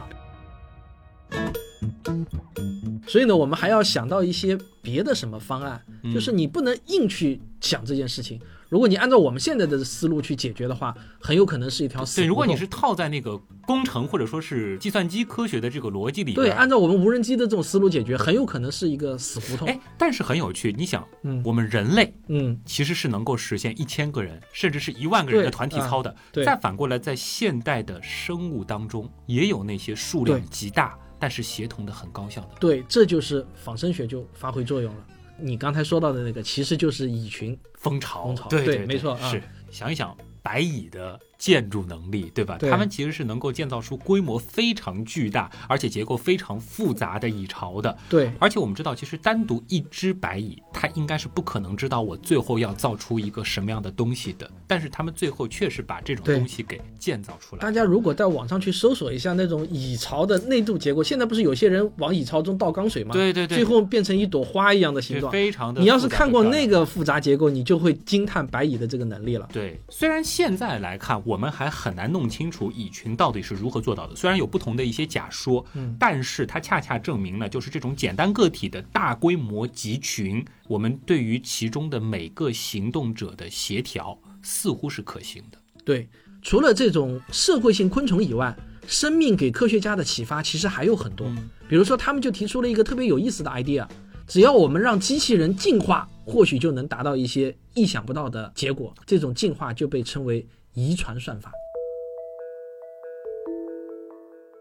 [3.07, 5.81] 所以呢，我们还要想到一些别的什么方案，
[6.13, 8.39] 就是你不能硬去想这件事情。
[8.71, 19.67] 如果你按照我们现在的思路去解决的话，很有可能是一条死对，如果你是套在那个工程或者说是计算机科学的这个逻辑里，对，按照我们无人机的这种思路解决，很有可能是一个死胡同。
[19.67, 26.15] 哎，但是很有趣，你想，嗯，我们人类，嗯，其实是能够实现一千个人甚至是一万个人的团体操的。
[26.31, 32.51] 对，再反过来，在现代的生物当中，也有那些数量极大但是协同的很高效的。
[32.57, 35.05] 对，这就是仿生学就发挥作用了。
[35.41, 38.27] 你刚才说到的那个，其实就是蚁群蜂巢。
[38.27, 39.17] 蜂巢，对对，没错。
[39.17, 42.55] 是想一想白蚁的建筑能力，对吧？
[42.59, 47.97] 他们其实是能够建造出规模非常巨大，而且结构非常复杂的蚁巢的。
[48.07, 54.47] 对，而且我们知道，其实单独一只白蚁，它应该是不可能知道我最后要造出一个什么样的东西的。
[54.67, 57.61] 但是他们最后确实把这种东西给建造出来。
[57.63, 63.13] 大家如果在网上去搜索一下那种蚁巢的内部结构，现在不是有些人往蚁巢中倒钢水吗？
[63.13, 65.81] 对对对，最后变成一朵花一样的形状，非常的。
[65.81, 69.49] 你要是看过那个复杂结构，你就会惊叹白蚁的这个能力了。
[69.51, 72.11] 对，虽然现在来看，我们还很难。
[72.11, 85.57] 弄清楚蚁群到底是如何做到的，虽然有不同的一些假说，嗯，但是它恰恰证明了，就是这种简单个体的大规模集群，我们对于其中的每个行动者的协调似乎是可行的。
[85.85, 86.09] 对，
[86.41, 88.53] 除了这种社会性昆虫以外，
[88.85, 91.33] 生命给科学家的启发其实还有很多。
[91.69, 93.87] 比如说，他们就提出了一个特别有意思的 idea，
[94.27, 98.93] 只要我们让机器人进化，或许就能达到一些意想不到的结果。
[99.05, 101.51] 这种进化就被称为遗传算法。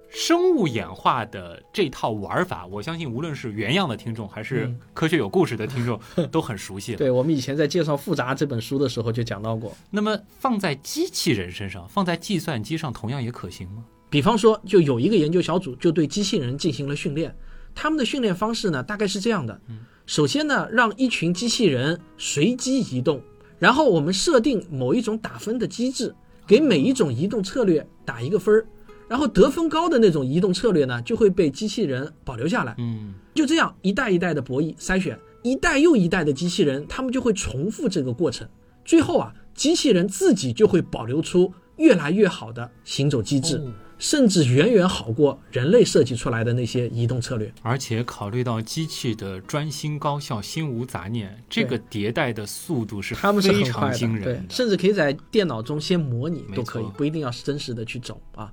[0.09, 6.01] 生物演化的这套玩法，我相信无论是原样的听众，还是科学有故事的听众，
[6.33, 6.97] 都很熟悉。
[6.97, 9.73] 对我们以前在介绍《复杂》这本书的时候就讲到过。
[9.89, 13.85] 那么放在机器人身上，放在计算机上，同样也可行吗？
[14.09, 17.33] 比方说，就有一个研究小组就对机器人进行了训练，
[17.73, 19.61] 他们的训练方式呢，大概是这样的：
[20.07, 23.23] 首先呢，让一群机器人随机移动，
[23.61, 26.13] 然后我们设定某一种打分的机制，
[26.47, 28.67] 给每一种移动策略打一个分儿。
[29.07, 32.75] 然后得分高的那种移动策略呢，就会被机器人保留下来。
[32.79, 38.49] 嗯，就这样一代一代的博弈筛选，一代又一代的机器人，他们就会重复这个过程。
[38.85, 43.61] 最后啊，机器人自己就会保留出越来越好的行走机制，
[44.01, 47.53] 甚至远远好过人类设计出来的那些移动策略。
[47.63, 58.51] 而且考虑到机器的专心高效、心无杂念，这个迭代的速度是他们是非常惊人的，甚至可以在电脑中先模拟都可以，不一定要是真实的去走啊。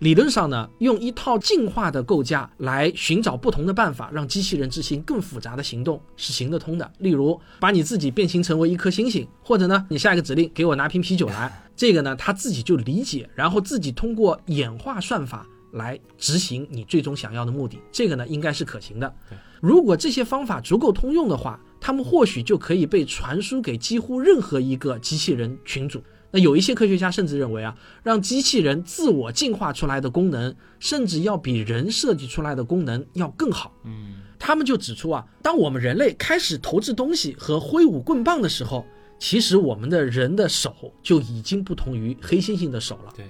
[0.00, 6.90] 理论上呢，用一套进化的构架来寻找不同的办法，让机器人执行更复杂的行动是行得通的。
[7.00, 17.78] 例如，把你自己变形成为一颗星星，或者呢，你下一个指令给我拿瓶啤酒来，这个呢，它自己就理解，然后自己通过演化算法来执行你最终想要的目的。
[17.92, 19.14] 这个呢，应该是可行的。
[19.60, 26.02] 如果这些方法足够通用的话，它们或许就可以被传输给几乎任何一个机器人群组。
[26.32, 33.72] 那有一些科学家甚至认为啊，让机器人自我进化出来的功能，甚至要比人设计出来的功能要更好。
[33.84, 38.86] 嗯，他们就指出啊，当我们人类开始投掷东西和挥舞棍棒的时候，
[39.18, 43.12] 其实我们的人的手就已经不同于黑猩猩的手了。
[43.16, 43.26] 对，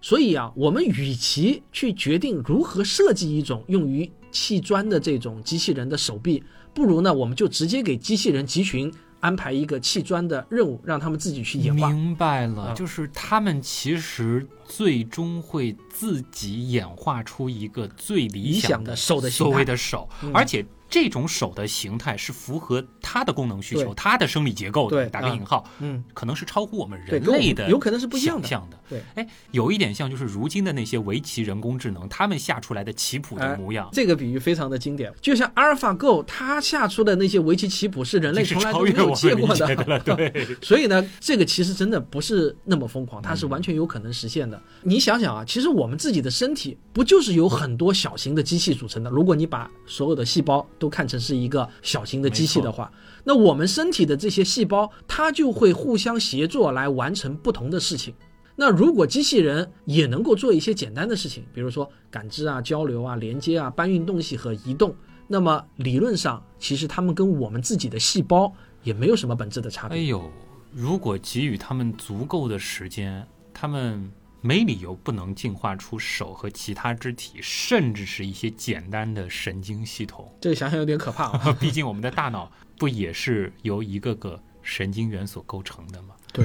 [0.00, 8.92] 所以啊，我们与其去决定如何设计一种用于砌砖的这种机器人的手臂，不如呢，我们就直接给机器人集群。
[9.22, 11.88] 安排一个砌砖的任务，让他们自己去演化。
[11.88, 20.62] 明白了，就是他们其实最终会自己演化出一个最理想的手的所谓的手，而且。
[20.92, 25.08] 这种手的形态是符合它的功能需求、它的生理结构的。
[25.08, 28.78] 打个引号，嗯，可能是超乎我们人类的，有可能是不一样的。
[28.90, 33.88] 对，哎，有一点像，就是如今的那些围棋人工智能，他们下出来的棋谱的模样。
[33.90, 39.98] 这个比喻非常的经典，就像阿尔法 Go，它下出的那些围棋棋谱是人类从来都没有见过的。
[40.04, 44.60] 对，所以呢，这个其实真的不是那么疯狂，它是完全有可能实现的。
[44.82, 49.10] 你想想啊，其实我们自己的身体不就是由很多小型的机器组成的？
[49.10, 52.90] 如果你把所有的细胞都看成是一个小型的机器的话，
[53.22, 58.12] 那我们身体的这些细胞，它就会互相协作来完成不同的事情。
[58.56, 64.92] 那如果机器人也能够做一些简单的事情，比如说感知啊、交流啊、连接啊、搬运东西和移动，
[65.28, 69.96] 那么理论上，其实它们跟我们自己的细胞也没有什么本质的差别。
[69.96, 70.28] 哎呦，
[70.72, 74.10] 如果给予他们足够的时间，他们。
[74.44, 80.28] 没理由不能进化出手和其他肢体，甚至是一些简单的神经系统。
[80.40, 81.52] 这个想想有点可怕啊！
[81.60, 86.16] 毕竟我们的大脑不也是由一个个神经元所构成的吗？
[86.32, 86.44] 对。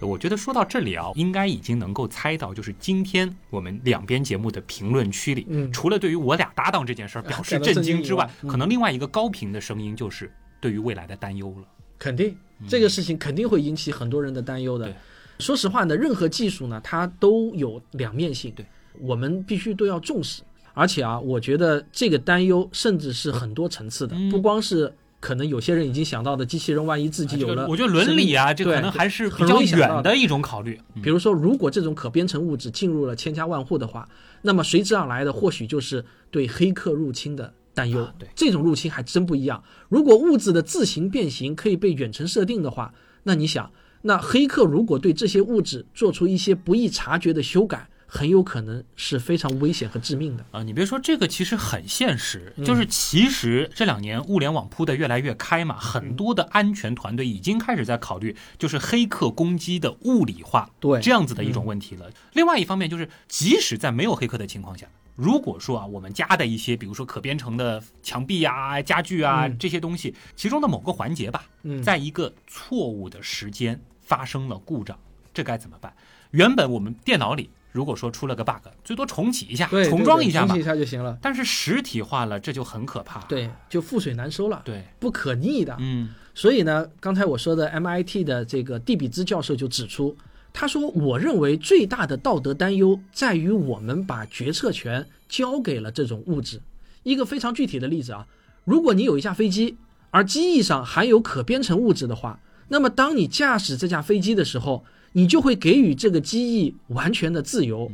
[0.00, 10.32] 我觉得说到这里啊，应该已经能够猜到，就是今天我们两边节目的评论区里，除了对于我俩搭档这件事儿表示震惊之外，可能另外一个高频的声音就是。
[10.60, 11.66] 对于未来的担忧了。
[12.02, 12.36] 肯定，
[12.66, 14.92] 这个事情肯定会引起很多人的担忧的。
[15.38, 18.66] 说实话呢，任何技术呢，它都有两面性，对，
[18.98, 20.42] 我们必须都要重视。
[20.74, 30.76] 而且啊，我觉得这个担忧甚至是很多层次的，不光是可能有些人已经想到的机器人万一自己有了，我觉得伦理啊，这可能还是比较远的一种考虑。
[31.00, 34.08] 比如说，如果这种可编程物质进入了千家万户的话，
[34.42, 38.08] 那么随之而来的或许就是对黑客入侵的担忧。
[38.18, 39.62] 对，这种入侵还真不一样。
[39.88, 42.92] 如果物质的自行变形可以被远程设定的话，
[43.24, 43.70] 那你想。
[44.04, 50.62] 那黑客如果对这些物质做出一些不易察觉的修改，很有可能是非常危险和致命的啊！
[50.62, 52.52] 你别说这个，其实很现实。
[52.62, 62.10] 就是其实这两年物联网铺的越来越开嘛，很多的安全团队已经开始在考虑，就是黑客攻击的物理化，对这样子的一种问题了。
[62.34, 64.86] 另外一方面就是，即使在没有黑客的情况下，
[65.16, 71.46] 如果说啊，我们家的一些，比如说可编程的墙壁啊、家具啊这些东西，其中的某个环节吧，
[71.82, 73.80] 在一个错误的时间。
[74.04, 74.98] 发生了故障，
[75.32, 75.94] 这该怎么办？
[76.32, 81.18] 原本我们电脑里如果说出了个 bug，最多重启一下，重装一下嘛，重启一下就行了。
[81.20, 85.74] 但是实体化了，这就很可怕，对，就覆水难收了，对，不可逆的。
[85.80, 90.16] 嗯，所以呢，刚才我说的 MIT 的这个蒂比兹教授就指出，
[90.52, 96.60] 他说，我认为最大的道德担忧在于我们把决策权交给了这种物质。
[97.02, 98.26] 一个非常具体的例子啊，
[98.64, 99.76] 如果你有一架飞机，
[100.10, 102.38] 而机翼上含有可编程物质的话。
[102.68, 107.90] 那么，当你驾驶这架飞机的时候，你就会给予这个机翼完全的自由，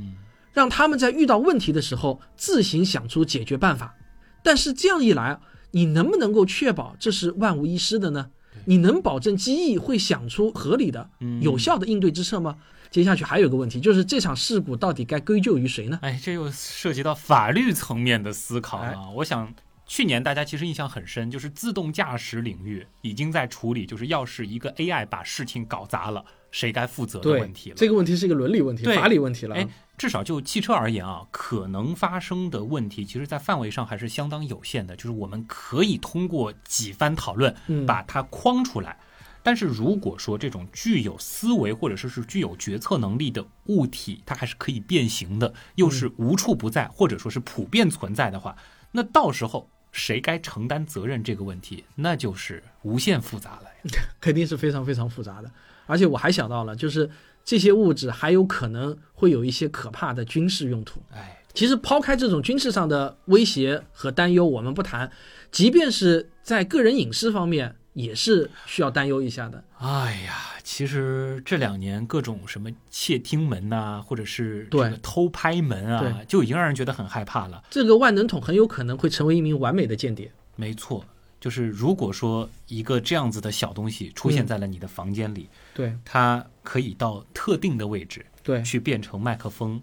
[0.52, 3.94] 让他们在遇到问题的时候自行想出解决办法。
[4.42, 5.38] 但是这样一来，
[5.72, 8.30] 你能不能够确保这是万无一失的呢？
[8.64, 11.10] 你能保证机翼会想出合理的、
[11.40, 12.56] 有效的应对之策吗？
[12.90, 15.98] 接下去还有个问题，就是这场事故到底该归咎于谁呢？
[16.02, 19.10] 哎，这又涉及到法律层面的思考了。
[19.16, 19.52] 我想。
[19.90, 27.76] 去年大家其实印象很深，就是自动驾驶领域已经在处理，就是要是一个 AI 把事情搞砸了，谁该负责的问题了。
[27.76, 29.54] 这个问题是一个伦理问题、法理问题了。
[29.54, 34.96] 哎，至少就汽车而言啊，可能发生的问题，其实在范围上还是相当有限的。
[34.96, 37.54] 就是我们可以通过几番讨论
[37.86, 38.98] 把它框出来。
[39.42, 48.56] 但是如果说这种具有思维或者说是具有决策能力的物体，它还是可以变形的，又是无处不在或者说是普遍存在的话，
[48.92, 49.68] 那到时候。
[49.90, 55.50] 谁该承担责任这个问题，那就是无限复杂了呀， 肯定是非常非常复杂的。
[55.88, 57.10] 而且我还想到了，就是
[57.44, 61.02] 这些物质还有可能会有一些可怕的军事用途。
[61.12, 65.10] 哎，其实抛开这种军事上的威胁和担忧，我们不谈，
[65.50, 69.64] 即便是在个人隐私方面，也是需要担忧一下的。
[69.78, 70.54] 哎呀。
[70.68, 77.64] 其实这两年各种什么窃听门呐，或者是这个偷拍门啊，就已经让人觉得很害怕了。
[77.70, 80.30] 这个万能桶很有可能会成为一名完美的间谍。
[80.56, 81.02] 没错，
[81.40, 89.82] 就是如果说一个这样子的小东西出现在了你的房间里，对，它可以到特定的位置，对，去变成麦克风、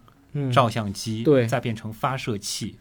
[0.51, 2.77] 照相机，对，再变成发射器。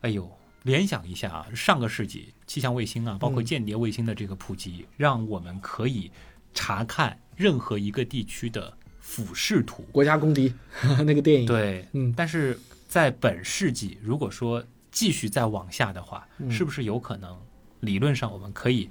[0.00, 0.30] 哎呦，
[0.62, 6.10] 联想一下啊，上个世纪气象卫星啊，包括间谍卫星的这个普及，让我们可以。
[6.58, 10.50] 查看任何一个地区的俯视图，国家公敌
[11.04, 11.46] 那个电影。
[11.46, 17.38] 对，嗯，但是在本世纪，如果说继续再往下的话，是不是有可能？
[17.80, 18.88] 理论上我们可以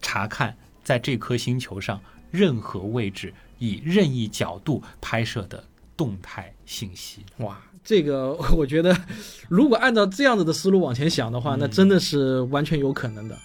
[0.00, 5.62] 查看在这颗星球上任何位置以任意角度拍摄的
[5.96, 7.24] 动态信息。
[7.38, 8.96] 哇，这个 我觉得，
[9.48, 13.36] 如果按照这样子的思路往前想的话，那真的是完全有可能的。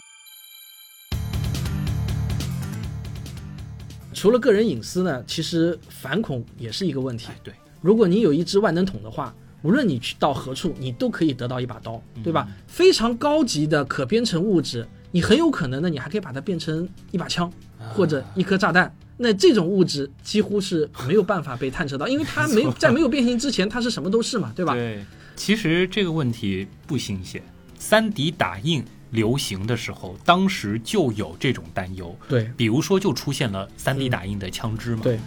[4.14, 7.30] 除了个人隐私呢，其实反恐也是一个问题。
[7.44, 12.48] 对，如果你有一支万能筒的话，无论你去到何处，你都可以得到一把刀，对吧？
[12.68, 17.52] 非常高级的可编程物质，你很有可能呢，你还可以把它变成一把枪
[17.96, 18.96] 或者一颗炸弹。
[19.18, 24.74] 那这种物质几乎是没有办法被探测到，因为它没 在没有变形之前，它是什么都是嘛，对吧？
[24.76, 25.04] 对，
[25.36, 27.42] 其实这个问题不新鲜，
[27.80, 28.84] 三 D 打印。
[29.14, 32.18] 流行的时候，当时就有这种担忧。
[32.28, 35.04] 对，比如说就出现了三 D 打印的枪支嘛。
[35.04, 35.20] 对。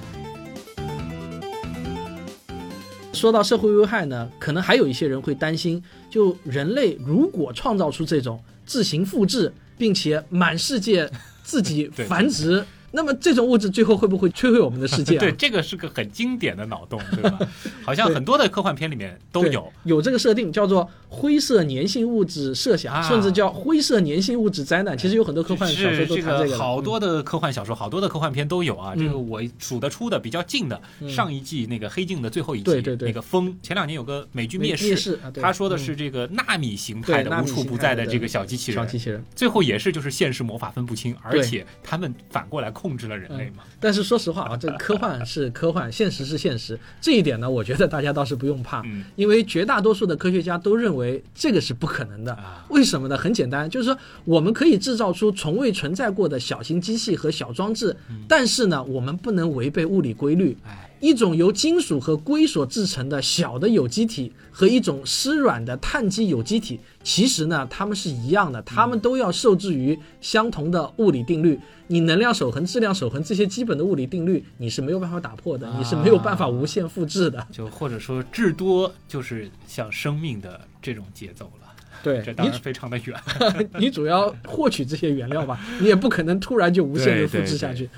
[3.17, 11.11] 说到社会危害呢，可能还有一些人会担心，就人类如果创造出这种自行复制，并且满世界
[11.43, 12.63] 自己 繁殖
[12.93, 15.17] 那么这种物质最后会不会摧毁我们的世界？
[15.19, 17.39] 对，这个是个很经典的脑洞，对吧？
[17.85, 24.97] 好像很多的科幻片里面都有有这个设定，叫做灰色粘性物质设想，甚至叫灰色粘性物质灾难。
[24.97, 28.95] 其实有很多科幻小说都谈这个，好多的科幻小说，好多的科幻片都有啊。
[28.97, 33.57] 这个我数得出的比较近的，上一季那个《黑镜》的最后一集，那个风。
[33.63, 34.97] 前两年有个美剧《灭世》，
[35.41, 43.63] 他说的是这个纳米形态的无处不在的这个小机器人，小机器人，最后也是就是现实魔法分不清，而且他们反过来控制了人类嘛。
[43.81, 52.37] 但是说实话啊，这个科幻是科幻， 现实是现实，这一点呢，我觉得大家倒是不用怕，因为绝大多数的科学家都认为这个是不可能的。
[52.69, 53.17] 为什么呢？
[53.17, 57.97] 很简单，就是说我们可以制造出从未存在过的小型机器和小装置，
[58.29, 60.55] 但是呢，我们不能违背物理规律。
[61.01, 71.59] 一种由金属和硅所制成的小的有机体和一种湿软的碳基有机体，其实呢，它们是一样的，它们都要受制于相同的物理定律。
[71.89, 77.47] 你能量守恒、质量守恒这些基本的物理定律，你是没有办法打破的，你是没有办法无限复制的。
[77.53, 81.69] 就或者说，至多就是像生命的这种节奏了。
[82.03, 83.21] 对，这当然非常的远。
[83.79, 87.89] 你主要获取这些原料吧，你也不可能突然就无限的复制下去。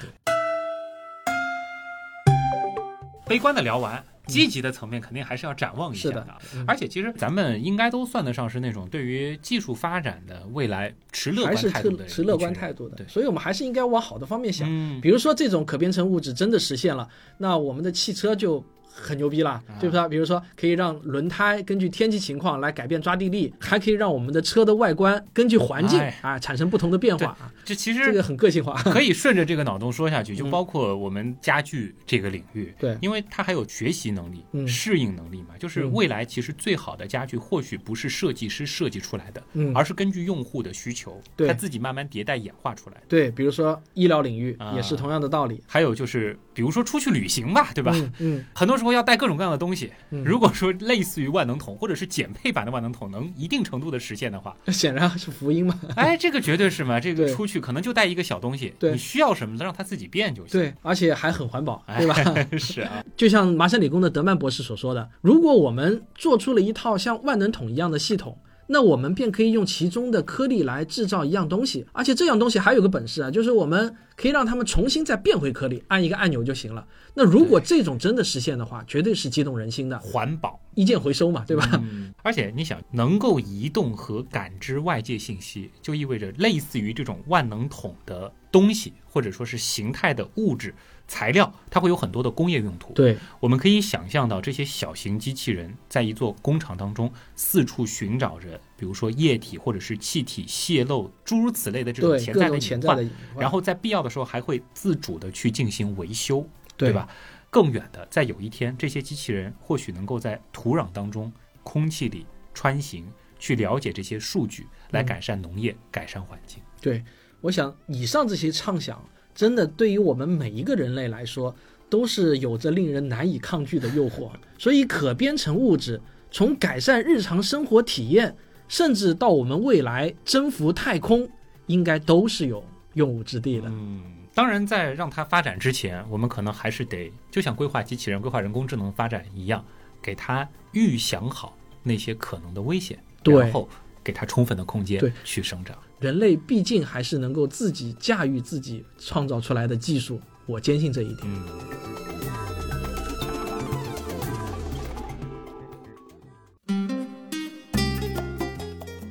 [3.29, 6.27] 悲观的聊完，积极的层面肯定还是要展望一下的。
[6.67, 12.97] 而且其实咱们应该都算得上是那种对于技术发展的未来持乐观态度的，持乐观态度的。
[12.97, 14.69] 对，所以我们还是应该往好的方面想。
[15.01, 18.65] 比如说这种可编程物质真的实现了，那我们的汽车就。
[19.01, 20.09] 很牛逼了，对不对？
[20.09, 27.37] 比如说，可以让轮胎根据天气情况来改变抓地力，还可以让我们的车的外观根据环境啊产生不同的变化。
[27.65, 32.75] 这其实这个很个性化， 可以顺着这个脑洞说下去，就包括我们家具这个领域。
[32.79, 35.49] 对，因为它还有学习能力、适应能力嘛。
[35.59, 39.43] 就是未来其实最好的家具或许不是设计师设计出来的，
[39.75, 42.97] 而是根据用户的需求，他自己慢慢迭代演化出来。
[43.09, 45.63] 对，比如说医疗领域也是同样的道理。
[45.67, 47.95] 还有就是，比如说出去旅行吧，对吧？
[48.19, 48.89] 嗯，很多时候。
[48.89, 49.93] 要带各种各样的东西。
[50.25, 55.79] 如果说类似于万能桶或者是减配版的万能桶能一定程度的实现的话， 显然是福音嘛。
[55.95, 56.99] 哎，这个绝对是嘛。
[56.99, 60.59] 这个出去可能就带一个小东西，你需要什么让它自己变就行。
[60.59, 62.15] 对，而且还很环保，对吧？
[62.59, 63.05] 是啊。
[63.15, 68.39] 就像麻省理工的德曼博士所说的，如果我们做出了一套像万能桶一样的系统。
[68.71, 76.87] 那我们便可以用其中的颗粒来制造一样东西，而且这样东西还有个本事啊，就是我们可以让它们重新再变回颗粒，按一个按钮就行了。
[77.15, 79.99] 那如果这种真的实现的话，绝对是激动人心的。
[79.99, 81.83] 环保，一键回收嘛，对吧？
[82.23, 90.75] 而且你想，能够移动和感知外界信息，就意味着类似于这种万能桶的东西，或者说是形态的物质。
[91.09, 106.47] 材料它会有很多的工业用途，对，我们可以想象到这些小型机器人在一座工厂当中四处寻找着，比如说液体或者是气体泄漏诸如此类的这种潜在的隐患，然后在必要的时候还会自主的去进行维修，
[106.77, 107.09] 对吧？
[107.49, 111.33] 更远的，在有一天这些机器人或许能够在土壤当中、
[111.63, 113.07] 空气里穿行，
[113.39, 116.63] 去了解这些数据，来改善农业、改善环境。
[116.83, 117.03] 对，
[117.41, 119.03] 我想以上这些畅想。
[119.39, 121.55] 真的，对于我们每一个人类来说，
[121.89, 124.29] 都是有着令人难以抗拒的诱惑。
[124.59, 128.35] 所以，可编程物质从改善日常生活体验，
[128.67, 131.31] 甚至到我们未来征服太空，
[131.67, 132.65] 应该都是有
[132.95, 133.69] 用武之地的。
[133.69, 134.03] 嗯，
[134.35, 139.65] 当然，在让它发展之前，我们可能还是得就像规划机器人、规划人工智能发展一样，
[140.03, 143.69] 给它预想好那些可能的危险，然后
[144.09, 145.77] 给它充分的空间去生长。
[146.01, 151.29] 人类毕竟还是能够自己驾驭自己创造出来的技术，我坚信这一点。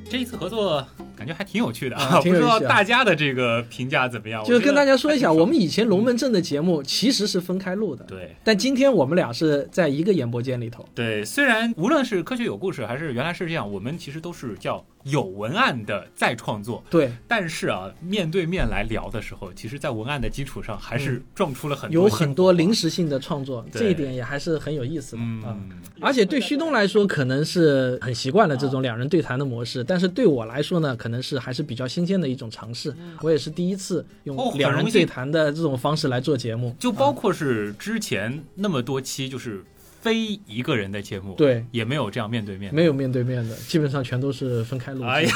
[0.10, 0.84] 这一次合作。
[1.28, 2.20] 感觉还挺有趣的啊！
[2.24, 4.44] 不知道大家的这个评价怎么样？
[4.46, 8.36] 就是跟大家说一下，我们以前龙门阵的节目其实是分开录的，对。
[8.44, 10.88] 但今天我们俩是在一个演播间里头。
[10.96, 16.84] 对，虽然无论是科学有故事还是原来是这样，我们其实都是叫有文案的再创作。
[16.90, 17.12] 对。
[17.28, 25.58] 但是啊，面对面来聊的时候，其实，在文案的基础上，还是撞出了很多有很多临时性的创作，这一点也还是很有意思的啊。
[26.00, 32.94] 而且对旭东来说，可能是很习惯了这种两人对谈的模式，但是对我来说呢，可能是还是比较新鲜的一种尝试。
[33.22, 39.64] 我也是第一次用两人对谈的这种方式来做节目，就包括是之前那么多期就是
[40.08, 45.04] 非一个人的节目，对，也没有这样面对面，没有面对面的，基本上全都是分开录。
[45.04, 45.32] 哎呀，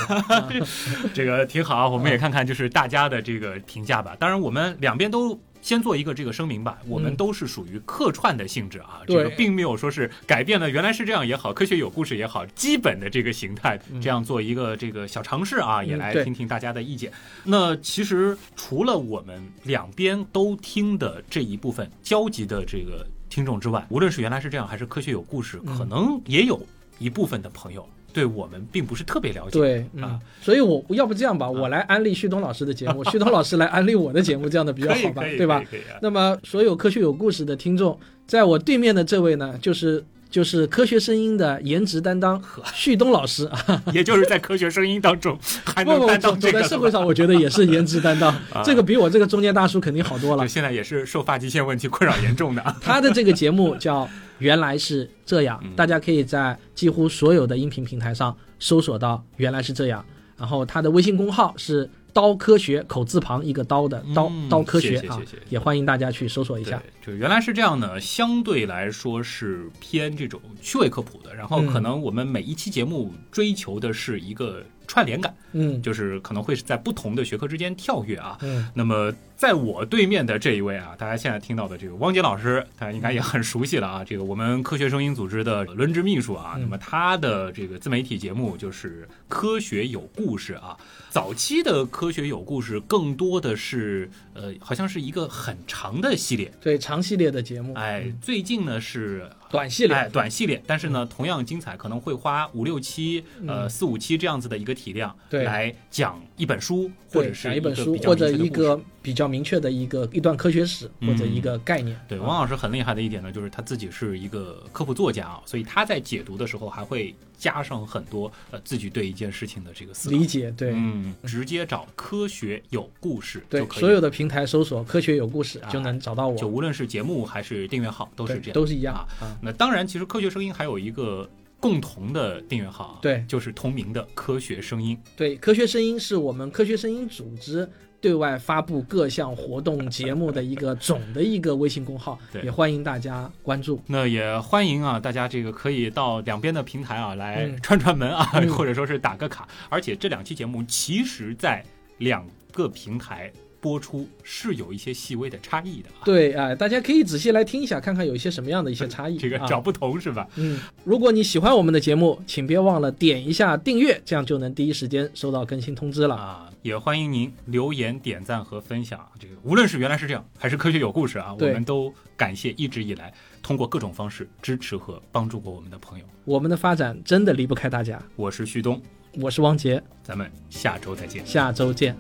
[1.14, 4.16] 这个挺好，我们也看看就是大家的这个评价吧。
[4.18, 5.38] 当然，我们两边都。
[5.64, 17.12] 先做一个这个声明吧，我们都是属于客串的性质啊，这个并没有说是改变了原来是这样也好，科学有故事也好，基本的这个形态，这样做一个这个小尝试啊，也来听听大家的意见。
[17.44, 26.62] 那其实除了我们两边都听的这一部分交集的这个听众之外，无论是原来是这样，还是科学有故事，可能也有
[27.00, 27.84] 一部分的朋友。
[28.14, 35.64] 对我们并不是特别了解，对啊，所以我要不这样吧，我来安利旭东老师的节目， 旭东老师来安利我的节目，这样的比较好吧，对吧？
[36.02, 42.42] 那么所有科学有故事的听众，在我对面的这位呢，就是就是科学声音的颜值担当
[42.74, 50.48] 旭东老师啊， 也就是在科学声音当中 还能担当这个，在社会上我觉得也是颜值担当， 这个比我这个中年大叔肯定好多了。
[50.48, 54.10] 现在也是受发际线问题困扰严重的，他的这个节目叫。
[54.40, 60.04] 原来是这样，大家可以在几乎所有的音频平台上搜索到“原来是这样”。
[60.36, 66.82] 然后他的微信公号是“刀科学”口字旁一个刀的刀刀科学啊，也欢迎大家去搜索一下。
[67.06, 71.34] 就原来是这样的，相对来说是偏这种趣味科普的。
[71.34, 78.38] 然后可能我们每一期节目追求的是一个串联感，嗯，就是可能会是在不同的学科之间跳跃啊。
[78.42, 79.14] 嗯，那么。
[79.42, 84.04] 在我对面的这一位啊，大家现在听到的这个汪杰老师，大家应该也很熟悉了啊。
[84.06, 90.78] 这个我们科学声音组织的轮值秘书啊，那么他的这个自媒体节目就是《科学有故事》啊。
[91.10, 97.74] 早期的《科学有故事》更多的是呃，好像是一个很长的系列，对长系列的节目。
[97.74, 108.80] 哎，最近呢是短系列，哎，短系列，但是呢同样精彩，可能会花五六期、呃四五期这样子的一个体量来讲一本书，或者是一本书，或者一个。
[109.04, 112.00] 比较明确的一个一段科学史或者一个概念。
[112.08, 120.52] 对，王老师很厉害的一点呢，就是他自己是一个科普作家啊，所以他在解读的时候还会加上很多呃自己对一件事情的这个思理解。
[120.52, 126.38] 对，嗯，直接找科学有故事对，所有的平台搜索科学有故事就能找到我。
[126.38, 129.36] 就无论是节目还是订阅号都是这样，都是一样啊。
[129.42, 131.28] 那当然，其实科学声音还有一个
[131.62, 135.00] 共同的订阅号，啊对，就是同名的科学声音。
[135.16, 137.70] 对，科学声音是我们科学声音组织。
[138.02, 143.80] 对外发布各项活动节目的一个总的一个微信公号， 也欢迎大家关注。
[143.86, 148.26] 那也欢迎啊，大家这个可以到两边的平台啊来串串门啊，
[148.58, 149.48] 或者说是打个卡。
[149.70, 151.64] 而且这两期节目其实，在
[152.00, 153.32] 两个平台。
[153.62, 160.28] 播出是有一些细微的差异的，对啊，大家可以仔细来听一下，看看有一些什么样的一些差异， 这个找不同是吧？
[160.36, 166.50] 嗯，如果你喜欢我们的节目，请别忘了点一下订阅，这样就能第一时间收到更新通知了啊！
[166.64, 169.00] 也欢迎您留言、点赞和分享。
[169.20, 176.06] 这个无论是原来是这样，还是科学有故事啊，我们都感谢一直以来通过各种方式支持和帮助过我们的朋友。
[176.26, 178.02] 我们的发展真的离不开大家。
[178.16, 178.82] 我是旭东，
[179.20, 181.26] 我是汪杰，咱们下周再见。
[181.26, 181.96] 下周见。